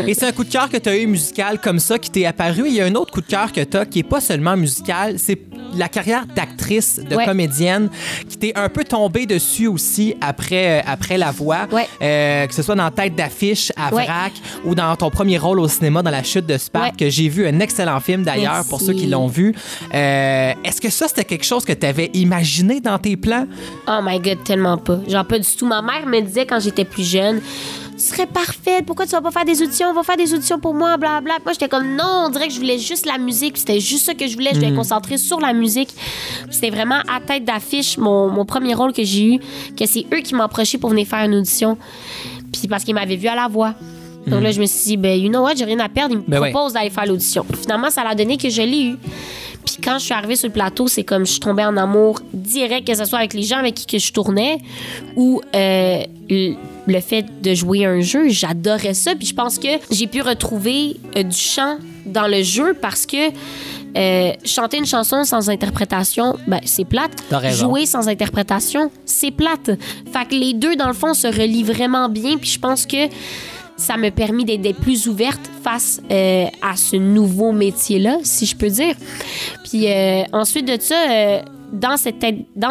[0.06, 2.26] Et c'est un coup de cœur que tu as eu musical comme ça qui t'est
[2.26, 2.64] apparu.
[2.66, 4.56] Il y a un autre coup de cœur que tu as qui est pas seulement
[4.56, 5.36] musical, c'est
[5.78, 7.24] la carrière d'actrice, de Ouais.
[7.24, 7.88] comédienne
[8.28, 11.66] qui t'est un peu tombée dessus aussi après, euh, après la voix.
[11.72, 11.86] Ouais.
[12.02, 14.04] Euh, que ce soit dans Tête d'affiche à Ouais.
[14.04, 14.32] Vrac
[14.64, 17.46] ou dans ton premier rôle au cinéma dans La chute de Sparte, que j'ai vu
[17.46, 19.54] un excellent film d'ailleurs pour ceux qui l'ont vu.
[19.94, 23.46] Euh, Est-ce que ça, c'était quelque chose que tu avais imaginé dans tes plans?
[23.88, 24.98] Oh my god, tellement pas.
[25.08, 25.66] Genre pas du tout.
[25.66, 27.40] Ma mère me disait quand j'étais plus jeune,
[27.96, 29.92] tu serais parfaite, pourquoi tu vas pas faire des auditions?
[29.94, 31.34] Va faire des auditions pour moi, blablabla.
[31.44, 33.54] Moi, j'étais comme non, on dirait que je voulais juste la musique.
[33.54, 34.50] puis C'était juste ça que je voulais.
[34.50, 35.90] Je voulais me concentrer sur la musique.
[36.50, 39.38] C'était vraiment à tête d'affiche mon, mon premier rôle que j'ai eu,
[39.76, 41.78] que c'est eux qui m'ont approché pour venir faire une audition.
[42.52, 43.74] Puis parce qu'ils m'avaient vu à la voix.
[44.26, 46.14] Donc là, je me suis dit, ben, you know what, j'ai rien à perdre.
[46.14, 46.50] Ils me Ben ouais.
[46.50, 47.46] proposent d'aller faire l'audition.
[47.62, 48.96] Finalement, ça l'a donné que je l'ai eu.
[49.64, 52.20] Puis quand je suis arrivée sur le plateau, c'est comme je suis tombée en amour
[52.34, 54.58] direct, que ce soit avec les gens avec qui que je tournais
[55.16, 56.02] ou euh,
[56.86, 58.28] le fait de jouer un jeu.
[58.28, 59.14] J'adorais ça.
[59.14, 63.30] Puis je pense que j'ai pu retrouver euh, du chant dans le jeu parce que
[63.96, 67.12] euh, chanter une chanson sans interprétation, ben, c'est plate.
[67.50, 69.70] Jouer sans interprétation, c'est plate.
[70.12, 72.36] Fait que les deux, dans le fond, se relient vraiment bien.
[72.36, 73.08] Puis je pense que
[73.76, 78.68] ça m'a permis d'être plus ouverte face euh, à ce nouveau métier-là, si je peux
[78.68, 78.94] dire.
[79.64, 82.24] Puis euh, ensuite de ça, dans cette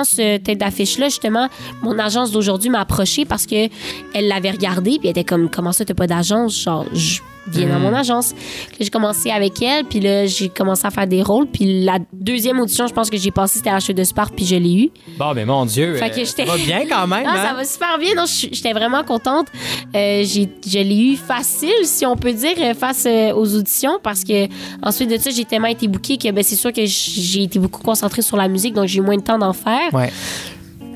[0.03, 1.47] ce tête d'affiche-là, justement,
[1.81, 3.67] mon agence d'aujourd'hui m'a approché parce que
[4.13, 7.69] elle l'avait regardé puis elle était comme comment ça t'as pas d'agence genre je viens
[7.69, 8.33] dans mon agence.
[8.33, 11.83] Puis là, j'ai commencé avec elle puis là j'ai commencé à faire des rôles puis
[11.83, 14.45] la deuxième audition je pense que j'ai passé c'était à la chute de Sparte puis
[14.45, 14.89] je l'ai eu.
[15.17, 17.25] Bon, mais mon Dieu, Fait que euh, ça va bien quand même.
[17.35, 17.47] Ah, hein?
[17.49, 18.13] ça va super bien.
[18.15, 19.47] Non, j'étais vraiment contente.
[19.95, 23.99] Euh, j'ai, je l'ai eu facile, si on peut dire, euh, face euh, aux auditions,
[24.01, 24.47] parce que
[24.83, 27.81] ensuite de ça, j'ai tellement été bookée que ben, c'est sûr que j'ai été beaucoup
[27.81, 29.93] concentrée sur la musique, donc j'ai eu moins de temps d'en faire.
[29.93, 30.11] Ouais.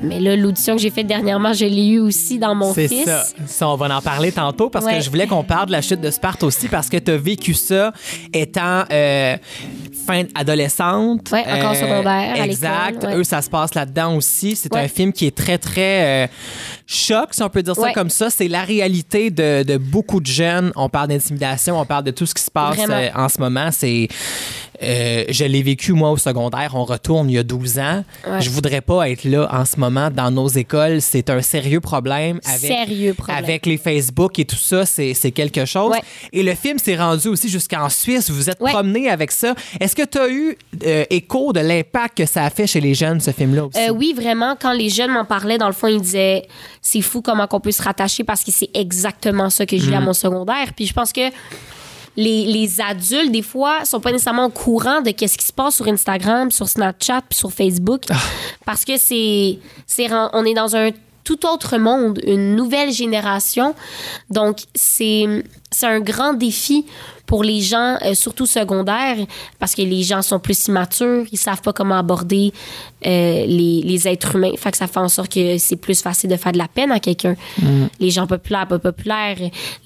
[0.02, 3.04] Mais là, l'audition que j'ai faite dernièrement, je l'ai eu aussi dans mon C'est fils.
[3.04, 3.24] ça.
[3.46, 6.00] Ça, on va en parler tantôt parce que je voulais qu'on parle de la chute
[6.00, 7.92] de Sparte aussi parce que tu as vécu ça
[8.32, 9.36] étant euh,
[10.06, 11.30] fin adolescente.
[11.30, 13.04] Ouais, encore secondaire, à Exact.
[13.04, 13.16] ouais.
[13.16, 14.56] Eux, ça se passe là-dedans aussi.
[14.56, 14.80] C'est Ouais.
[14.82, 16.26] un film qui est très, très euh,
[16.86, 18.30] choc, si on peut dire ça comme ça.
[18.30, 20.72] C'est la réalité de, de beaucoup de jeunes.
[20.76, 23.68] On parle d'intimidation, on parle de tout ce qui se passe euh, en ce moment.
[23.72, 24.08] C'est.
[24.82, 26.72] Euh, je l'ai vécu, moi, au secondaire.
[26.74, 28.04] On retourne il y a 12 ans.
[28.26, 28.40] Ouais.
[28.40, 31.00] Je voudrais pas être là en ce moment dans nos écoles.
[31.00, 32.40] C'est un sérieux problème.
[32.46, 33.36] Avec, Sérieux problème.
[33.44, 35.90] Avec les Facebook et tout ça, c'est quelque chose.
[35.92, 36.00] Ouais.
[36.32, 38.30] Et le film s'est rendu aussi jusqu'en Suisse.
[38.30, 38.72] Vous vous êtes Ouais.
[38.72, 39.54] promené avec ça.
[39.80, 42.94] Est-ce que tu as eu euh, écho de l'impact que ça a fait chez les
[42.94, 43.78] jeunes, ce film-là aussi?
[43.78, 46.46] Euh, oui, vraiment, quand les jeunes m'en parlaient, dans le fond, ils disaient
[46.82, 49.94] c'est fou comment qu'on peut se rattacher parce que c'est exactement ça que j'ai eu
[49.94, 50.72] à mon secondaire.
[50.74, 51.20] Puis je pense que
[52.16, 55.76] les, les adultes, des fois, sont pas nécessairement au courant de qu'est-ce qui se passe
[55.76, 58.02] sur Instagram, sur Snapchat, puis sur Facebook.
[58.66, 59.58] Parce que c'est,
[60.32, 60.90] on est dans un
[61.24, 63.74] tout autre monde, une nouvelle génération.
[64.30, 66.84] Donc, c'est, c'est un grand défi
[67.26, 69.16] pour les gens, euh, surtout secondaires,
[69.60, 72.52] parce que les gens sont plus immatures, ils savent pas comment aborder
[73.06, 74.50] euh, les, les êtres humains.
[74.56, 76.90] Fait que ça fait en sorte que c'est plus facile de faire de la peine
[76.90, 77.36] à quelqu'un.
[78.00, 79.36] Les gens populaires, pas populaires,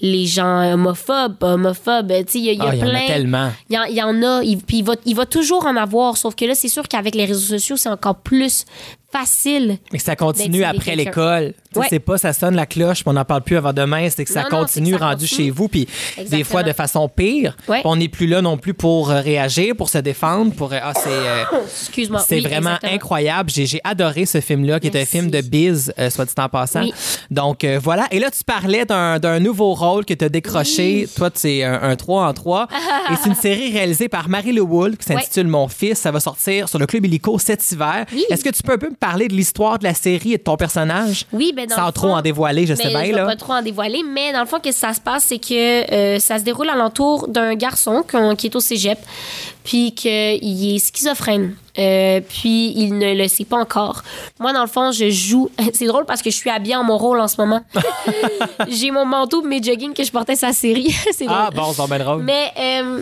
[0.01, 2.11] les gens homophobes, pas homophobes.
[2.25, 3.05] Tu sais, il y a, y a Ah, il y en a plein.
[3.05, 3.51] tellement.
[3.69, 6.45] Il y, y en a, puis il va, il va toujours en avoir, sauf que
[6.45, 8.65] là, c'est sûr qu'avec les réseaux sociaux, c'est encore plus
[9.17, 9.77] facile.
[9.91, 11.53] Mais que ça continue après l'école.
[11.79, 11.87] Ouais.
[11.89, 14.07] C'est pas ça sonne la cloche, puis on n'en parle plus avant demain.
[14.09, 15.45] C'est que ça Non, continue c'est que ça rendu continue.
[15.45, 15.87] chez vous, puis
[16.29, 17.55] des fois de façon pire.
[17.67, 17.81] Ouais.
[17.85, 20.53] On n'est plus là non plus pour euh, réagir, pour se défendre.
[20.53, 22.19] Pour euh, ah, c'est euh, Excuse-moi.
[22.27, 22.93] c'est Oui, vraiment exactement.
[22.93, 23.49] incroyable.
[23.53, 25.11] J'ai adoré ce film-là, qui est un Merci.
[25.17, 26.81] film de biz, euh, soit dit en passant.
[26.83, 26.93] Oui.
[27.31, 28.07] Donc euh, voilà.
[28.11, 31.07] Et là, tu parlais d'un nouveau rôle que tu as décroché.
[31.15, 32.67] Toi, c'est un, un 3 en 3.
[33.11, 35.99] Et c'est une série réalisée par Marie Le Wool qui s'intitule Mon fils.
[35.99, 38.05] Ça va sortir sur le Club Illico cet hiver.
[38.29, 40.43] Est-ce que tu peux un peu me parler de l'histoire de la série et de
[40.43, 41.25] ton personnage?
[41.33, 43.03] Oui, ben dans Sans le trop fond- en dévoiler, je sais bien.
[43.03, 43.25] je vais là.
[43.25, 45.91] pas trop en dévoiler, mais dans le fond, qu'est-ce que ça se passe, c'est que
[45.91, 48.03] euh, ça se déroule alentour d'un garçon
[48.37, 48.99] qui est au cégep,
[49.63, 51.55] puis qu'il est schizophrène.
[51.77, 54.01] Euh, puis il ne le sait pas encore.
[54.39, 55.49] Moi, dans le fond, je joue.
[55.73, 57.61] C'est drôle parce que je suis habillée en mon rôle en ce moment.
[58.69, 60.95] J'ai mon manteau, mes joggings que je portais sa série.
[61.11, 61.37] c'est drôle.
[61.37, 62.23] Ah, bon, c'est drôle.
[62.23, 63.01] Mais euh,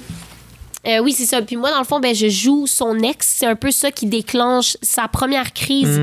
[0.86, 1.42] euh, oui, c'est ça.
[1.42, 3.36] Puis moi, dans le fond, ben, je joue son ex.
[3.38, 6.00] C'est un peu ça qui déclenche sa première crise.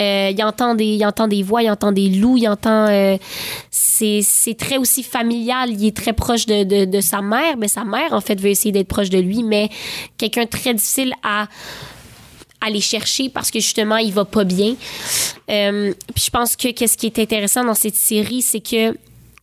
[0.00, 2.88] Euh, il, entend des, il entend des voix, il entend des loups, il entend.
[2.88, 3.16] euh,
[3.70, 5.70] c'est très aussi familial.
[5.70, 7.56] Il est très proche de, de, de sa mère.
[7.56, 9.70] Mais sa mère, en fait, veut essayer d'être proche de lui, mais
[10.16, 11.46] quelqu'un très difficile à
[12.60, 14.74] aller chercher parce que justement il va pas bien.
[15.48, 18.96] Euh, puis je pense que qu'est-ce qui est intéressant dans cette série, c'est que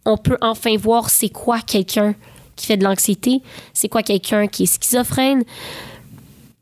[0.05, 2.13] on peut enfin voir c'est quoi quelqu'un
[2.55, 3.41] qui fait de l'anxiété,
[3.73, 5.43] c'est quoi quelqu'un qui est schizophrène?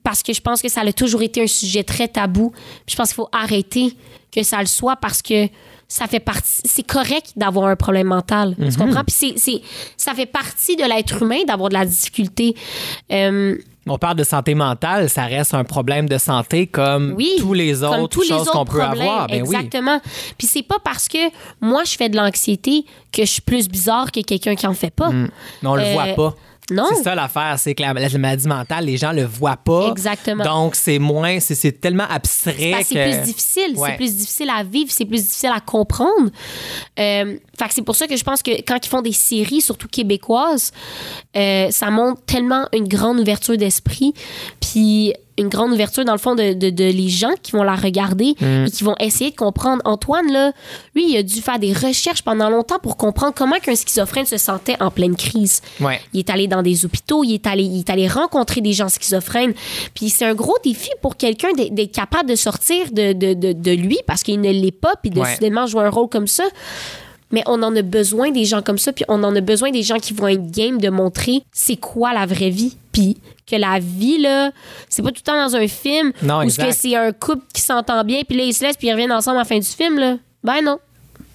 [0.03, 2.51] Parce que je pense que ça a toujours été un sujet très tabou.
[2.85, 3.95] Puis je pense qu'il faut arrêter
[4.31, 5.47] que ça le soit parce que
[5.87, 6.61] ça fait partie.
[6.65, 8.55] C'est correct d'avoir un problème mental.
[8.57, 9.03] Tu comprends?
[9.05, 9.61] Puis c'est-
[9.95, 12.55] ça fait partie de l'être humain d'avoir de la difficulté.
[13.11, 13.55] Euh,
[13.87, 17.33] On parle de santé mentale, ça reste un problème de santé comme oui.
[17.39, 19.27] tous les autres tous choses qu'on peut avoir.
[19.27, 19.55] Ben oui.
[19.55, 19.99] Exactement.
[20.37, 21.17] Puis c'est pas parce que
[21.59, 24.91] moi, je fais de l'anxiété que je suis plus bizarre que quelqu'un qui en fait
[24.93, 25.09] pas.
[25.11, 25.27] Mais
[25.63, 26.35] on le Euh, voit pas.
[26.71, 26.85] Non.
[26.95, 29.89] C'est ça l'affaire, c'est que la, la maladie mentale, les gens le voient pas.
[29.91, 30.45] Exactement.
[30.45, 33.73] Donc c'est moins, c'est, tellement abstrait que c'est plus difficile.
[33.75, 33.89] Ouais.
[33.91, 36.29] C'est plus difficile à vivre, c'est plus difficile à comprendre.
[36.99, 39.61] Euh, fait que c'est pour ça que je pense que quand ils font des séries,
[39.61, 40.71] surtout québécoises,
[41.35, 44.13] euh, ça montre tellement une grande ouverture d'esprit,
[44.59, 47.75] puis une grande ouverture dans le fond de, de, de les gens qui vont la
[47.75, 48.65] regarder Mm.
[48.67, 49.81] et qui vont essayer de comprendre.
[49.85, 50.51] Antoine, là,
[50.95, 54.37] lui, il a dû faire des recherches pendant longtemps pour comprendre comment qu'un schizophrène se
[54.37, 55.61] sentait en pleine crise.
[55.79, 55.99] Ouais.
[56.13, 58.89] Il est allé dans des hôpitaux, il est allé, il est allé rencontrer des gens
[58.89, 59.53] schizophrènes.
[59.95, 63.71] Puis c'est un gros défi pour quelqu'un d'être capable de sortir de, de, de, de
[63.71, 65.33] lui parce qu'il ne l'est pas, puis de Ouais.
[65.33, 66.43] soudainement jouer un rôle comme ça.
[67.33, 69.83] Mais on en a besoin des gens comme ça, puis on en a besoin des
[69.83, 72.77] gens qui vont être game de montrer c'est quoi la vraie vie.
[72.93, 74.51] Puis que la vie, là,
[74.87, 78.03] c'est pas tout le temps dans un film Non, où c'est un couple qui s'entend
[78.03, 79.97] bien, puis là, ils se laissent, puis ils reviennent ensemble à la fin du film,
[79.99, 80.17] là.
[80.43, 80.77] Ben non.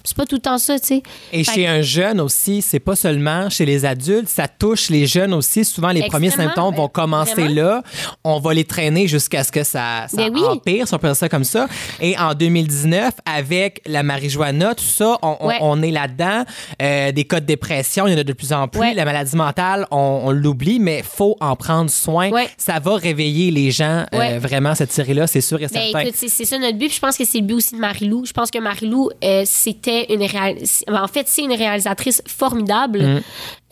[0.09, 1.03] C'est pas tout le temps ça, tu sais.
[1.31, 5.05] Et Fait chez un jeune aussi, c'est pas seulement chez les adultes, ça touche les
[5.05, 5.63] jeunes aussi.
[5.63, 7.53] Souvent, les premiers symptômes vont ben, commencer vraiment.
[7.61, 7.83] là.
[8.23, 10.41] On va les traîner jusqu'à ce que ça, ça Ben oui.
[10.43, 11.67] empire, si on peut dire ça comme ça.
[12.01, 15.57] Et en 2019, avec la marijuana, tout ça, on, on- Ouais.
[15.61, 16.43] on est là-dedans.
[16.81, 18.79] Euh, des cas de dépression, il y en a de plus en plus.
[18.81, 18.93] Ouais.
[18.95, 22.29] La maladie mentale, on, on l'oublie, mais faut en prendre soin.
[22.29, 22.47] Ouais.
[22.57, 26.09] Ça va réveiller les gens, euh, vraiment, cette série-là, c'est sûr et Ben, certain.
[26.13, 26.87] c'est ça notre but.
[26.87, 28.25] Puis je pense que c'est le but aussi de Marie-Lou.
[28.25, 33.03] Je pense que Marie-Lou, euh, c'était une réal- en fait, c'est une réalisatrice formidable.
[33.03, 33.21] Mm.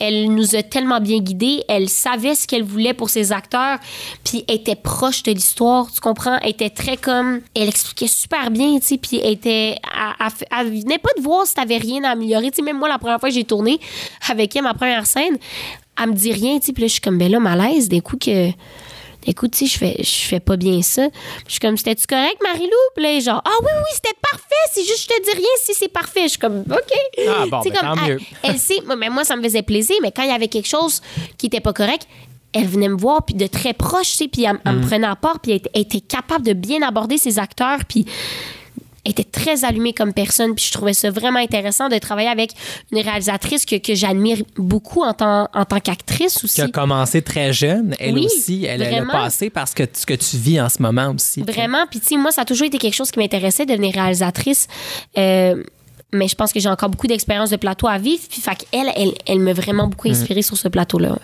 [0.00, 1.64] Elle nous a tellement bien guidés.
[1.68, 3.78] Elle savait ce qu'elle voulait pour ses acteurs.
[4.24, 5.90] Puis elle était proche de l'histoire.
[5.92, 6.38] Tu comprends?
[6.42, 7.40] Elle était très comme.
[7.56, 8.98] Elle expliquait super bien, tu sais.
[8.98, 9.76] Puis elle était.
[10.20, 12.50] Elle, elle- elle venait pas de voir si t'avais rien à améliorer.
[12.50, 13.80] Tu sais, même moi, la première fois que j'ai tourné
[14.28, 15.36] avec elle, ma première scène,
[16.00, 16.72] elle me dit rien, tu sais.
[16.72, 18.50] Puis là, je suis comme, ben là, malaise, d'un coup que
[19.26, 21.08] écoute, sais, je fais, je fais pas bien ça.
[21.46, 22.76] Je suis comme, c'était-tu correct, Marie-Lou?
[22.94, 24.44] Puis là, genre, ah oui, oui, c'était parfait.
[24.72, 26.22] C'est juste, je te dis rien si c'est parfait.
[26.24, 27.24] Je suis comme, OK.
[27.28, 28.20] Ah, bon, ben, comme, tant elle, mieux.
[28.42, 30.68] elle sait, moi, mais moi, ça me faisait plaisir, mais quand il y avait quelque
[30.68, 31.00] chose
[31.36, 32.06] qui était pas correct,
[32.54, 34.78] elle venait me voir, puis de très proche, tu sais, puis elle, elle Mm.
[34.80, 37.80] me prenait à part, puis elle, était- elle était capable de bien aborder ses acteurs,
[37.86, 38.06] puis
[39.10, 42.52] était très allumée comme personne, puis je trouvais ça vraiment intéressant de travailler avec
[42.92, 46.56] une réalisatrice que, que j'admire beaucoup en tant, en tant qu'actrice aussi.
[46.56, 50.06] Qui a commencé très jeune, elle Oui, aussi, elle, elle a passé parce que ce
[50.06, 51.42] que tu vis en ce moment aussi.
[51.42, 51.86] Vraiment.
[51.90, 54.68] Puis, tu sais, moi, ça a toujours été quelque chose qui m'intéressait, devenir réalisatrice.
[55.16, 55.62] Euh,
[56.12, 58.22] mais je pense que j'ai encore beaucoup d'expérience de plateau à vivre.
[58.30, 59.90] Puis, fait qu'elle, elle, elle m'a vraiment Mm.
[59.90, 61.16] beaucoup inspirée sur ce plateau-là.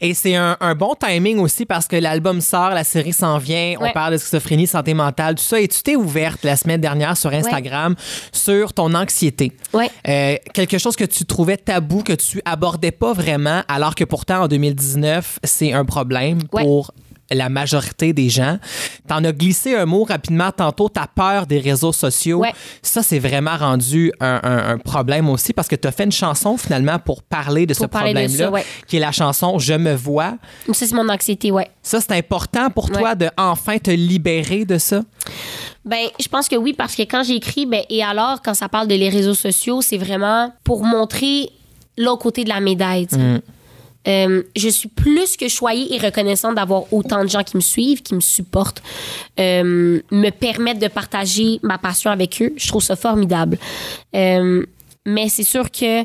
[0.00, 3.74] Et c'est un, un bon timing aussi parce que l'album sort, la série s'en vient,
[3.80, 5.60] on parle de schizophrénie, santé mentale, tout ça.
[5.60, 7.94] Et tu t'es ouverte la semaine dernière sur Instagram
[8.32, 9.52] sur ton anxiété.
[9.74, 9.90] Ouais.
[10.08, 14.42] Euh, quelque chose que tu trouvais tabou, que tu abordais pas vraiment, alors que pourtant
[14.44, 16.92] en 2019, c'est un problème pour
[17.30, 18.58] la majorité des gens.
[19.06, 22.38] T'en as glissé un mot rapidement tantôt, ta peur des réseaux sociaux.
[22.40, 22.52] Ouais.
[22.82, 26.12] Ça, c'est vraiment rendu un, un- un problème aussi parce que tu as fait une
[26.12, 28.64] chanson finalement pour parler de Pour ce problème-là, ouais.
[28.86, 30.36] qui est la chanson Je me vois.
[30.72, 31.68] Ça, c'est mon anxiété, ouais.
[31.82, 35.02] Ça, c'est important pour toi de enfin te libérer de ça?
[35.84, 38.68] Ben, je pense que oui, parce que quand j'ai écrit, ben, et alors, quand ça
[38.68, 41.50] parle de les réseaux sociaux, c'est vraiment pour montrer
[41.96, 43.06] l'autre côté de la médaille.
[44.08, 48.02] Euh, je suis plus que choyée et reconnaissante d'avoir autant de gens qui me suivent,
[48.02, 48.82] qui me supportent,
[49.38, 52.52] euh, me permettent de partager ma passion avec eux.
[52.56, 53.58] Je trouve ça formidable.
[54.14, 54.64] Euh,
[55.04, 56.04] mais c'est sûr que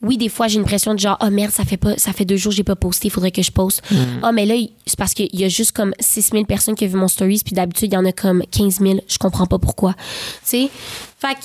[0.00, 2.24] oui, des fois, j'ai une pression de genre, oh merde, ça fait, pas, ça fait
[2.24, 3.82] deux jours que j'ai pas posté, il faudrait que je poste.
[4.22, 4.54] Ah, mais là,
[4.86, 7.42] c'est parce qu'il y a juste comme 6 000 personnes qui ont vu mon stories,
[7.44, 9.00] puis d'habitude, il y en a comme 15 000.
[9.08, 9.94] Je comprends pas pourquoi.
[9.94, 9.98] Tu
[10.44, 10.70] sais?
[11.18, 11.40] Fait que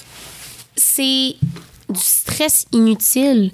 [0.76, 1.36] c'est
[1.90, 3.52] du stress inutile.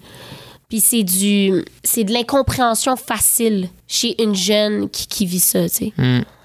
[0.70, 5.76] Puis c'est du c'est de l'incompréhension facile chez une jeune qui, qui vit ça, tu
[5.76, 5.94] sais.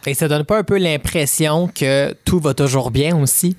[0.06, 3.56] Et ça donne pas un peu l'impression que tout va toujours bien aussi?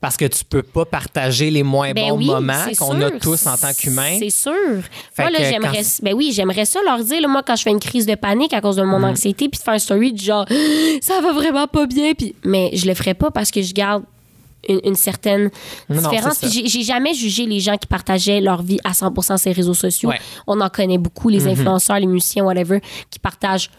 [0.00, 3.46] Parce que tu peux pas partager les moins Ben bons oui, moments qu'on a tous
[3.46, 4.16] en tant qu'humains.
[4.18, 4.52] C'est sûr.
[5.14, 5.76] Fait moi, là, j'aimerais.
[5.82, 8.16] quand- Ben oui, j'aimerais ça leur dire, là, moi, quand je fais une crise de
[8.16, 8.86] panique à cause de Mm.
[8.86, 10.44] mon anxiété, puis de faire un story du genre,
[11.00, 12.34] ça va vraiment pas bien, puis.
[12.44, 14.02] Mais je le ferais pas parce que je garde
[14.68, 15.50] une, une certaine
[15.88, 16.38] Non, différence.
[16.48, 20.10] j'ai- jamais jugé les gens qui partageaient leur vie à 100 sur les réseaux sociaux.
[20.10, 20.20] Ouais.
[20.46, 21.32] On en connaît beaucoup, Mm-hmm.
[21.34, 23.70] les influenceurs, les musiciens, whatever, qui partagent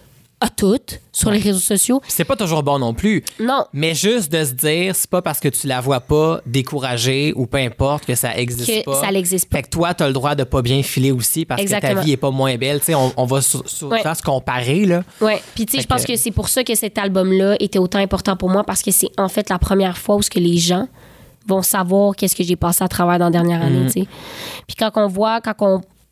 [0.43, 2.01] à toutes sur les réseaux sociaux.
[2.07, 3.23] C'est pas toujours bon non plus.
[3.39, 3.65] Non.
[3.71, 7.45] Mais juste de se dire, c'est pas parce que tu la vois pas découragée ou
[7.45, 8.99] peu importe que ça existe Que pas.
[9.01, 9.57] ça n'existe pas.
[9.57, 12.11] Fait que toi, t'as le droit de pas bien filer aussi parce que ta vie
[12.11, 12.79] est pas moins belle.
[12.79, 13.41] Tu sais, on, on va Ouais.
[13.41, 15.03] se comparer, là.
[15.21, 17.79] Ouais, puis tu sais, je pense que- que c'est pour ça que cet album-là était
[17.79, 20.39] autant important pour moi parce que c'est en fait la première fois où ce que
[20.39, 20.87] les gens
[21.47, 24.07] vont savoir qu'est-ce que j'ai passé à travers dans la dernière année, tu sais.
[24.67, 25.55] Puis quand on voit, quand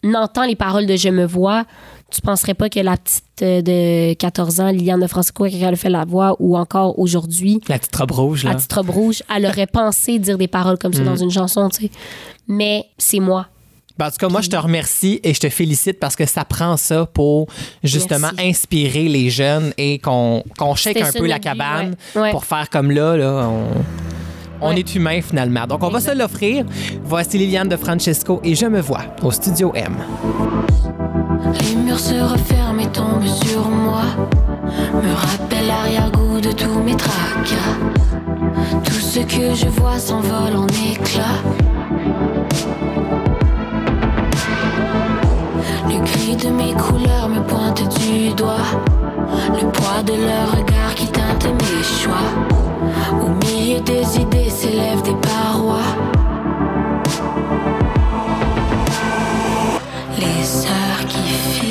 [0.03, 1.65] on entend les paroles de Je me vois,
[2.11, 5.75] tu penserais pas que la petite euh, de 14 ans, Liliane de Francisco, qui a
[5.75, 8.51] fait la voix, ou encore aujourd'hui, La petite robe rouge, là.
[8.51, 11.85] à titre rouge, elle aurait pensé dire des paroles comme ça dans une chanson, tu
[11.85, 11.91] sais.
[12.47, 13.47] Mais c'est moi.
[13.97, 16.43] Ben, en tout cas, moi, je te remercie et je te félicite parce que ça
[16.45, 17.47] prend ça pour
[17.83, 18.49] justement Merci.
[18.49, 22.21] inspirer les jeunes et qu'on qu'on shake un peu la cabane ouais.
[22.21, 22.31] Ouais.
[22.31, 23.15] pour faire comme là.
[23.17, 23.65] là on
[24.63, 24.79] on Ouais.
[24.79, 25.65] est humain finalement.
[25.67, 26.65] Donc, on va se l'offrir.
[27.03, 29.95] Voici Liliane de Francesco et Je me vois au Studio M.
[31.97, 34.01] Se referment et tombent sur moi.
[35.03, 37.77] Me rappelle l'arrière-goût de tous mes tracas.
[38.83, 41.41] Tout ce que je vois s'envole en éclats.
[45.87, 48.67] Le gris de mes couleurs me pointe du doigt.
[49.53, 52.31] Le poids de leur regard qui teinte mes choix.
[53.21, 55.91] Au milieu des idées s'élèvent des parois.
[60.17, 61.70] Les heures qui filent,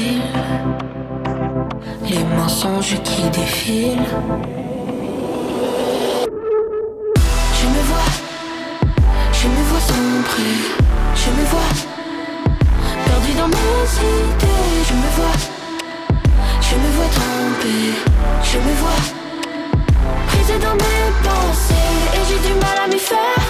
[2.11, 4.11] les mensonges qui défilent.
[7.59, 8.11] Je me vois,
[9.33, 10.57] je me vois sombrer,
[11.23, 11.73] je me vois
[13.07, 14.49] perdu dans mes idées.
[14.89, 15.39] Je me vois,
[16.61, 17.85] je me vois tromper,
[18.51, 19.03] je me vois
[20.29, 23.45] prise dans mes pensées et j'ai du mal à m'y faire.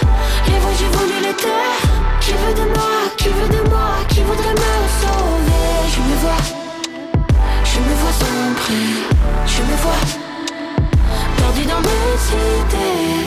[0.48, 1.80] Les voix j'ai voulu les taire.
[2.20, 5.66] Qui veut de moi, qui veut de moi, qui voudrait me sauver?
[5.92, 6.59] Je me vois,
[7.80, 8.88] je me vois sombrer,
[9.46, 10.02] je me vois
[11.36, 12.14] perdu dans mes
[12.68, 13.26] idées.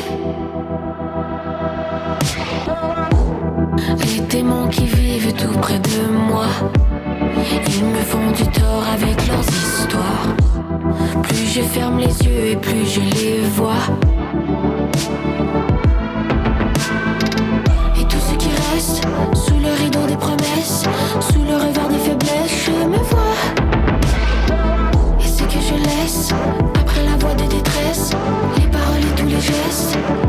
[4.06, 6.46] Les démons qui vivent tout près de moi,
[7.68, 10.36] ils me font du tort avec leurs histoires.
[11.24, 13.88] Plus je ferme les yeux et plus je les vois.
[29.74, 30.23] Tous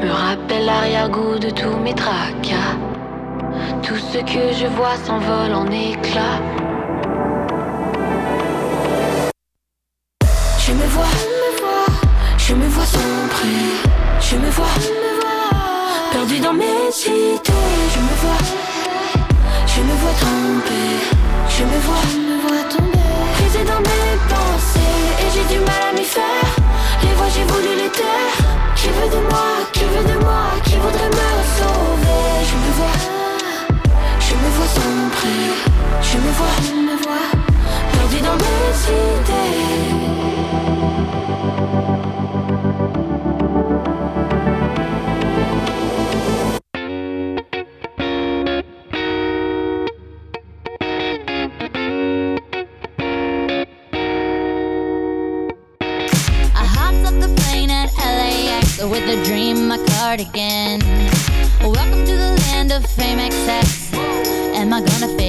[0.00, 2.74] Me rappelle l'arrière-goût de tous mes tracas.
[3.82, 6.40] Tout ce que je vois s'envole en éclats.
[10.58, 11.14] Je me vois,
[12.38, 13.66] je me vois sombrer,
[14.20, 14.76] je me vois,
[16.12, 17.52] perdu dans mes idées.
[17.94, 18.42] Je me vois,
[19.66, 20.90] je me vois tromper,
[21.46, 22.98] je me vois, je me vois tomber,
[23.34, 26.48] prise dans mes pensées et j'ai du mal à m'y faire.
[27.02, 28.50] Les voix j'ai voulu les taire.
[28.76, 29.50] Qui veut de moi,
[30.04, 32.96] de moi, qui voudrait me sauver Je me vois,
[34.18, 35.44] je me vois sombrer,
[36.02, 37.28] je me vois, je me vois
[37.92, 39.89] perdu dans mes idées.
[60.10, 60.80] My cardigan.
[61.60, 63.92] Welcome to the land of fame excess.
[64.54, 65.19] Am I gonna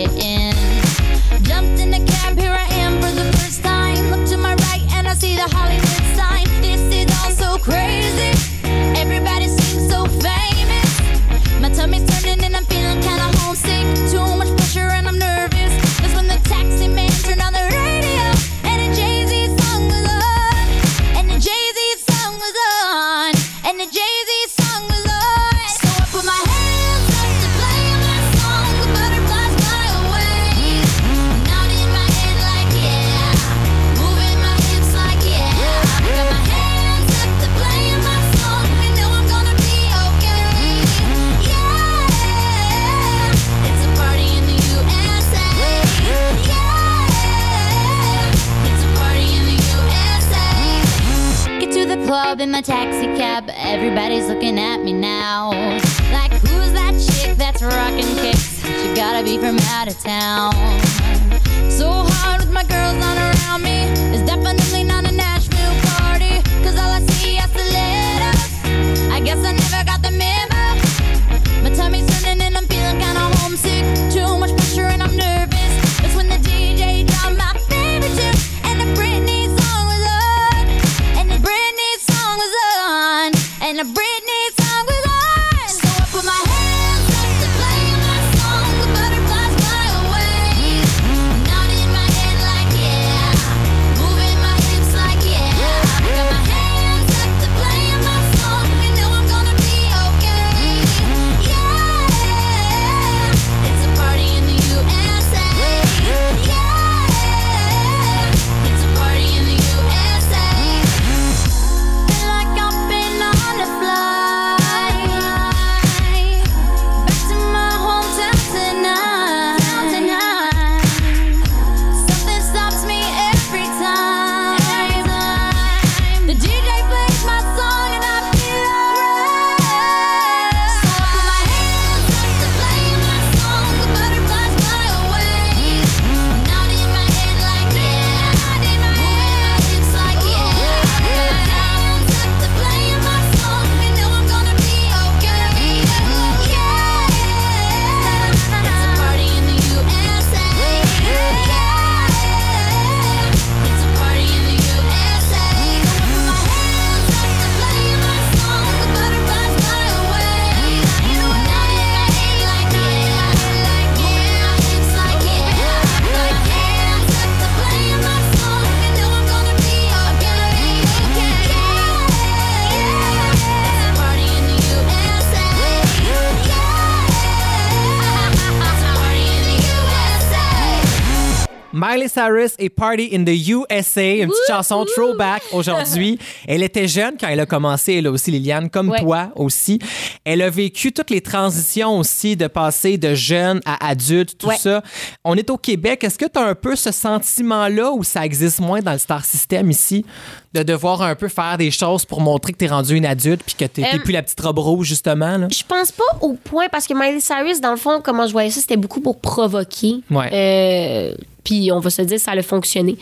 [182.22, 186.19] Cyrus et Party in the USA, une petite chanson throwback aujourd'hui.
[186.47, 188.99] Elle était jeune quand elle a commencé, elle aussi, Liliane, comme Ouais.
[188.99, 189.80] toi aussi.
[190.24, 194.57] Elle a vécu toutes les transitions aussi de passer de jeune à adulte, tout Ouais.
[194.57, 194.84] ça.
[195.24, 196.03] On est au Québec.
[196.03, 199.26] Est-ce que tu as un peu ce sentiment-là où ça existe moins dans le Star
[199.26, 200.05] System ici,
[200.53, 203.41] de devoir un peu faire des choses pour montrer que tu es rendu une adulte
[203.45, 205.37] puis que tu Euh, plus la petite robe rouge, justement?
[205.37, 205.47] Là?
[205.49, 208.49] Je pense pas au point parce que Miley Cyrus, dans le fond, comment je voyais
[208.51, 210.01] ça, c'était beaucoup pour provoquer.
[210.09, 210.29] Ouais.
[210.33, 212.97] Euh, puis on va se dire, ça a fonctionné.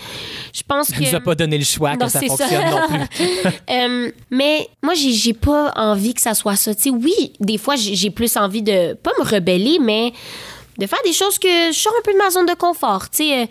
[0.53, 1.23] Je pense Elle nous a que.
[1.25, 2.37] pas donné le choix que Non, ça c'est ça.
[2.37, 3.51] fonctionne non plus.
[3.71, 6.73] Euh, mais moi, j'ai pas envie que ça soit ça.
[6.75, 10.13] Tu sais, oui, des fois, j'ai plus envie de pas me rebeller, mais
[10.79, 13.09] de faire des choses que je sors un peu de ma zone de confort.
[13.09, 13.45] Tu sais, euh,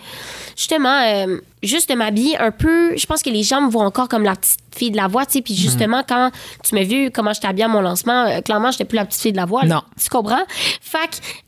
[0.56, 2.96] justement, euh, juste de m'habiller un peu.
[2.96, 5.26] Je pense que les gens me voient encore comme la petite fille de la voix.
[5.26, 5.58] Tu sais, puis Mhm.
[5.60, 6.30] justement, quand
[6.64, 9.20] tu m'as vu comment j'étais habillée à mon lancement, euh, clairement, j'étais plus la petite
[9.20, 9.64] fille de la voix.
[9.64, 9.82] Non.
[10.02, 10.44] Tu comprends?
[10.80, 10.98] Fait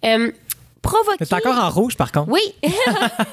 [0.03, 0.31] que, euh,
[0.83, 1.25] provoquer.
[1.27, 2.29] T'es encore en rouge, par contre.
[2.31, 2.41] Oui,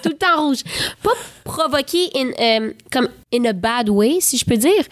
[0.04, 0.60] tout le temps rouge.
[1.04, 1.12] Pas
[1.44, 4.84] provoquer in, euh, comme in a bad way, si je peux dire,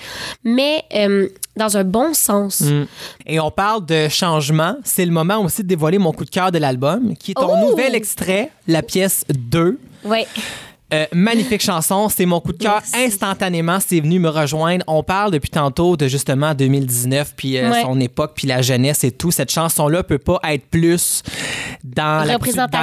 [0.44, 0.84] mais
[1.58, 2.62] dans un bon sens.
[2.62, 2.86] Mm.
[3.28, 4.76] Et on parle de changement.
[4.84, 7.50] C'est le moment aussi de dévoiler mon coup de cœur de l'album, qui est ton
[7.62, 7.70] Oh!
[7.72, 9.80] nouvel extrait, la pièce 2.
[10.04, 10.28] Ouais.
[10.96, 12.82] Euh, magnifique chanson, c'est mon coup de cœur.
[12.94, 14.84] Instantanément, c'est venu me rejoindre.
[14.88, 17.82] On parle depuis tantôt de justement 2019, puis euh, Ouais.
[17.82, 19.32] son époque, puis la jeunesse et tout.
[19.32, 21.24] Cette chanson-là peut pas être plus
[21.84, 22.26] dans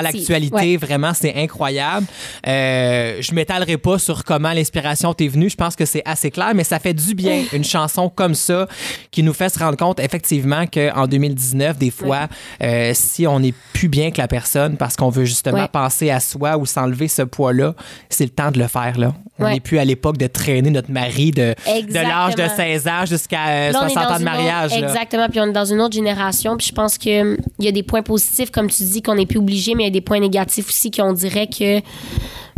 [0.02, 0.54] l'actualité.
[0.54, 0.76] Ouais.
[0.76, 2.06] Vraiment, c'est incroyable.
[2.46, 5.48] Euh, je m'étalerai pas sur comment l'inspiration t'est venue.
[5.50, 8.66] Je pense que c'est assez clair, mais ça fait du bien une chanson comme ça
[9.10, 12.28] qui nous fait se rendre compte effectivement qu'en 2019, des fois,
[12.62, 16.20] euh, si on n'est plus bien que la personne parce qu'on veut justement penser à
[16.20, 17.74] soi ou s'enlever ce poids-là,
[18.08, 18.98] c'est le temps de le faire.
[18.98, 19.14] là.
[19.38, 19.54] On Ouais.
[19.54, 22.56] n'est plus à l'époque de traîner notre mari de, de l'âge de Exactement.
[22.56, 24.72] 16 ans jusqu'à euh, Là, on est 60 dans ans de mariage.
[24.72, 25.28] autre- exactement.
[25.28, 26.56] Puis on est dans une autre génération.
[26.56, 29.38] Puis je pense qu'il y a des points positifs, comme tu dis, qu'on n'est plus
[29.38, 31.80] obligé, mais il y a des points négatifs aussi qu'on dirait que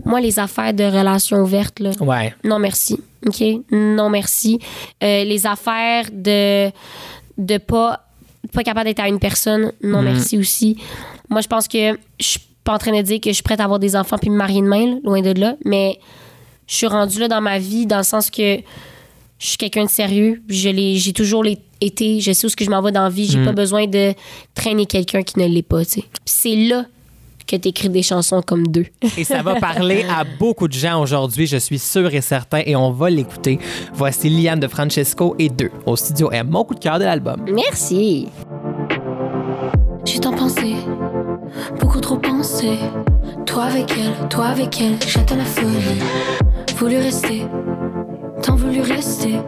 [0.05, 2.35] moi, les affaires de relations ouvertes, là, Ouais.
[2.45, 2.99] non merci.
[3.27, 3.43] OK?
[3.71, 4.59] Non merci.
[5.03, 6.71] Euh, les affaires de
[7.39, 8.01] de pas
[8.53, 10.05] pas capable d'être à une personne, non Mm.
[10.05, 10.77] merci aussi.
[11.31, 13.61] Moi, je pense que je suis pas en train de dire que je suis prête
[13.61, 15.99] à avoir des enfants puis me marier demain, là, loin de là, mais
[16.67, 18.57] je suis rendue là dans ma vie dans le sens que
[19.39, 20.43] je suis quelqu'un de sérieux.
[20.49, 21.45] J'ai toujours
[21.81, 22.21] été.
[22.21, 23.27] Je sais où ce que je m'en vais dans la vie.
[23.31, 23.45] J'ai Mm.
[23.45, 24.15] pas besoin de
[24.55, 25.85] traîner quelqu'un qui ne l'est pas.
[25.85, 26.01] tu sais.
[26.01, 26.87] Puis c'est là
[27.47, 28.87] que tu écris des chansons comme deux.
[29.19, 32.75] Et ça va parler à beaucoup de gens aujourd'hui, je suis sûr et certain, et
[32.75, 33.59] on va l'écouter.
[33.93, 36.49] Voici Liane de Francesco et 2 au studio M.
[36.49, 37.45] Mon coup de cœur de l'album.
[37.53, 38.29] Merci.
[40.07, 40.75] J'ai tant pensé,
[41.81, 42.79] beaucoup trop pensé.
[43.47, 46.01] Toi avec elle, toi avec elle, j'attends la folie.
[46.79, 47.47] Voulu rester,
[48.43, 49.39] tant voulu rester.